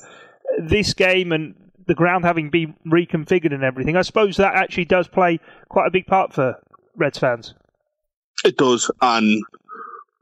this 0.59 0.93
game 0.93 1.31
and 1.31 1.55
the 1.91 1.95
ground 1.95 2.23
having 2.23 2.49
been 2.49 2.73
reconfigured 2.87 3.53
and 3.53 3.65
everything, 3.65 3.97
I 3.97 4.01
suppose 4.01 4.37
that 4.37 4.55
actually 4.55 4.85
does 4.85 5.09
play 5.09 5.41
quite 5.67 5.87
a 5.87 5.91
big 5.91 6.07
part 6.07 6.31
for 6.31 6.57
Reds 6.95 7.19
fans. 7.19 7.53
It 8.45 8.55
does, 8.55 8.89
and 9.01 9.43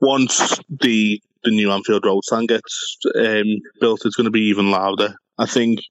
once 0.02 0.60
the 0.82 1.22
the 1.44 1.52
new 1.52 1.72
Anfield 1.72 2.06
Road 2.06 2.24
stand 2.24 2.48
gets 2.50 2.98
um, 3.16 3.46
built, 3.80 4.04
it's 4.04 4.16
going 4.16 4.26
to 4.26 4.32
be 4.32 4.50
even 4.50 4.72
louder. 4.72 5.14
I 5.38 5.46
think. 5.46 5.82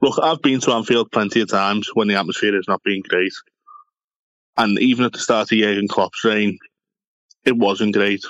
Look, 0.00 0.18
I've 0.22 0.40
been 0.40 0.60
to 0.60 0.72
Anfield 0.72 1.12
plenty 1.12 1.42
of 1.42 1.50
times 1.50 1.90
when 1.92 2.08
the 2.08 2.16
atmosphere 2.16 2.54
has 2.54 2.66
not 2.66 2.82
been 2.82 3.02
great, 3.06 3.34
and 4.56 4.78
even 4.78 5.04
at 5.04 5.12
the 5.12 5.18
start 5.18 5.52
of 5.52 5.58
Jurgen 5.58 5.86
Klopp's 5.86 6.24
reign, 6.24 6.58
it 7.44 7.58
wasn't 7.58 7.94
great. 7.94 8.24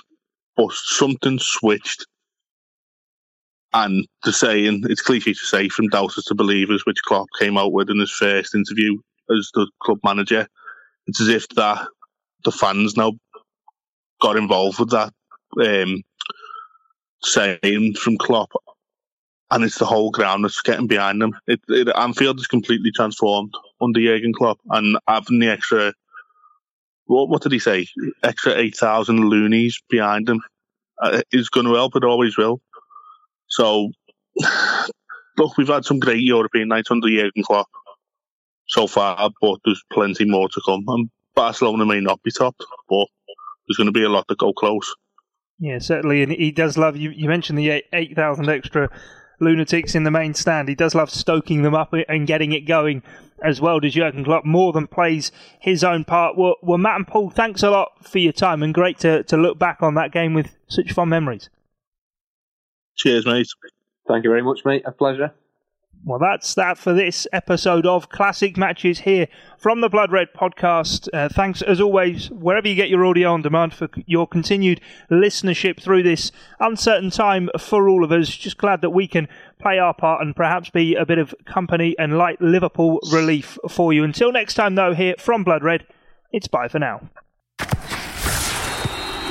But 0.56 0.72
something 0.72 1.38
switched 1.38 2.04
and 3.74 4.06
the 4.22 4.32
saying, 4.32 4.84
it's 4.88 5.02
cliche 5.02 5.32
to 5.32 5.38
say, 5.38 5.68
from 5.68 5.88
doubters 5.88 6.24
to 6.26 6.34
believers, 6.34 6.86
which 6.86 7.02
Klopp 7.04 7.26
came 7.38 7.58
out 7.58 7.72
with 7.72 7.90
in 7.90 7.98
his 7.98 8.12
first 8.12 8.54
interview 8.54 8.96
as 9.36 9.50
the 9.52 9.68
club 9.82 9.98
manager. 10.04 10.46
It's 11.08 11.20
as 11.20 11.28
if 11.28 11.48
that 11.50 11.86
the 12.44 12.52
fans 12.52 12.96
now 12.96 13.12
got 14.22 14.36
involved 14.36 14.78
with 14.78 14.90
that 14.90 15.12
um, 15.60 16.02
saying 17.22 17.94
from 17.94 18.16
Klopp, 18.16 18.50
and 19.50 19.64
it's 19.64 19.78
the 19.78 19.86
whole 19.86 20.10
ground 20.10 20.44
that's 20.44 20.62
getting 20.62 20.86
behind 20.86 21.20
them. 21.20 21.32
It, 21.48 21.60
it, 21.68 21.88
Anfield 21.94 22.38
is 22.38 22.46
completely 22.46 22.92
transformed 22.94 23.54
under 23.80 24.00
Jurgen 24.00 24.32
Klopp, 24.32 24.60
and 24.70 24.96
having 25.08 25.40
the 25.40 25.50
extra 25.50 25.92
what 27.06 27.28
what 27.28 27.42
did 27.42 27.52
he 27.52 27.58
say? 27.58 27.86
Extra 28.22 28.54
eight 28.56 28.76
thousand 28.76 29.28
loonies 29.28 29.80
behind 29.90 30.28
him 30.28 30.40
uh, 31.02 31.22
is 31.32 31.48
going 31.48 31.66
to 31.66 31.74
help. 31.74 31.96
It 31.96 32.04
always 32.04 32.38
will. 32.38 32.60
So, 33.54 33.90
look, 35.38 35.56
we've 35.56 35.68
had 35.68 35.84
some 35.84 36.00
great 36.00 36.22
European 36.22 36.68
nights 36.68 36.90
under 36.90 37.08
Jurgen 37.08 37.44
Klopp 37.44 37.68
so 38.66 38.88
far, 38.88 39.30
but 39.40 39.58
there's 39.64 39.82
plenty 39.92 40.24
more 40.24 40.48
to 40.48 40.60
come. 40.66 40.82
And 40.88 41.08
Barcelona 41.36 41.86
may 41.86 42.00
not 42.00 42.20
be 42.24 42.32
topped, 42.32 42.64
but 42.88 43.06
there's 43.66 43.76
going 43.76 43.86
to 43.86 43.92
be 43.92 44.02
a 44.02 44.08
lot 44.08 44.26
that 44.26 44.38
go 44.38 44.52
close. 44.52 44.92
Yeah, 45.60 45.78
certainly, 45.78 46.20
and 46.24 46.32
he 46.32 46.50
does 46.50 46.76
love 46.76 46.96
you. 46.96 47.10
You 47.10 47.28
mentioned 47.28 47.56
the 47.56 47.84
eight 47.92 48.16
thousand 48.16 48.48
extra 48.48 48.90
lunatics 49.38 49.94
in 49.94 50.02
the 50.02 50.10
main 50.10 50.34
stand. 50.34 50.68
He 50.68 50.74
does 50.74 50.96
love 50.96 51.10
stoking 51.10 51.62
them 51.62 51.76
up 51.76 51.94
and 52.08 52.26
getting 52.26 52.50
it 52.50 52.62
going 52.62 53.04
as 53.40 53.60
well. 53.60 53.78
Does 53.78 53.94
Jurgen 53.94 54.24
Klopp 54.24 54.44
more 54.44 54.72
than 54.72 54.88
plays 54.88 55.30
his 55.60 55.84
own 55.84 56.04
part? 56.04 56.36
Well, 56.36 56.56
well, 56.60 56.78
Matt 56.78 56.96
and 56.96 57.06
Paul, 57.06 57.30
thanks 57.30 57.62
a 57.62 57.70
lot 57.70 58.04
for 58.04 58.18
your 58.18 58.32
time 58.32 58.64
and 58.64 58.74
great 58.74 58.98
to 58.98 59.22
to 59.22 59.36
look 59.36 59.60
back 59.60 59.80
on 59.80 59.94
that 59.94 60.10
game 60.10 60.34
with 60.34 60.56
such 60.66 60.92
fond 60.92 61.10
memories. 61.10 61.50
Cheers, 62.96 63.26
mate. 63.26 63.48
Thank 64.06 64.24
you 64.24 64.30
very 64.30 64.42
much, 64.42 64.60
mate. 64.64 64.82
A 64.84 64.92
pleasure. 64.92 65.32
Well, 66.06 66.18
that's 66.18 66.52
that 66.56 66.76
for 66.76 66.92
this 66.92 67.26
episode 67.32 67.86
of 67.86 68.10
Classic 68.10 68.58
Matches 68.58 69.00
here 69.00 69.26
from 69.56 69.80
the 69.80 69.88
Blood 69.88 70.12
Red 70.12 70.28
podcast. 70.36 71.08
Uh, 71.14 71.30
thanks, 71.30 71.62
as 71.62 71.80
always, 71.80 72.30
wherever 72.30 72.68
you 72.68 72.74
get 72.74 72.90
your 72.90 73.06
audio 73.06 73.32
on 73.32 73.40
demand, 73.40 73.72
for 73.72 73.88
your 74.04 74.26
continued 74.26 74.82
listenership 75.10 75.82
through 75.82 76.02
this 76.02 76.30
uncertain 76.60 77.08
time 77.08 77.48
for 77.58 77.88
all 77.88 78.04
of 78.04 78.12
us. 78.12 78.28
Just 78.28 78.58
glad 78.58 78.82
that 78.82 78.90
we 78.90 79.08
can 79.08 79.28
play 79.58 79.78
our 79.78 79.94
part 79.94 80.20
and 80.20 80.36
perhaps 80.36 80.68
be 80.68 80.94
a 80.94 81.06
bit 81.06 81.16
of 81.16 81.34
company 81.46 81.96
and 81.98 82.18
light 82.18 82.38
Liverpool 82.38 83.00
relief 83.10 83.56
for 83.70 83.94
you. 83.94 84.04
Until 84.04 84.30
next 84.30 84.54
time, 84.54 84.74
though, 84.74 84.92
here 84.92 85.14
from 85.18 85.42
Blood 85.42 85.64
Red, 85.64 85.86
it's 86.32 86.48
bye 86.48 86.68
for 86.68 86.78
now. 86.78 87.08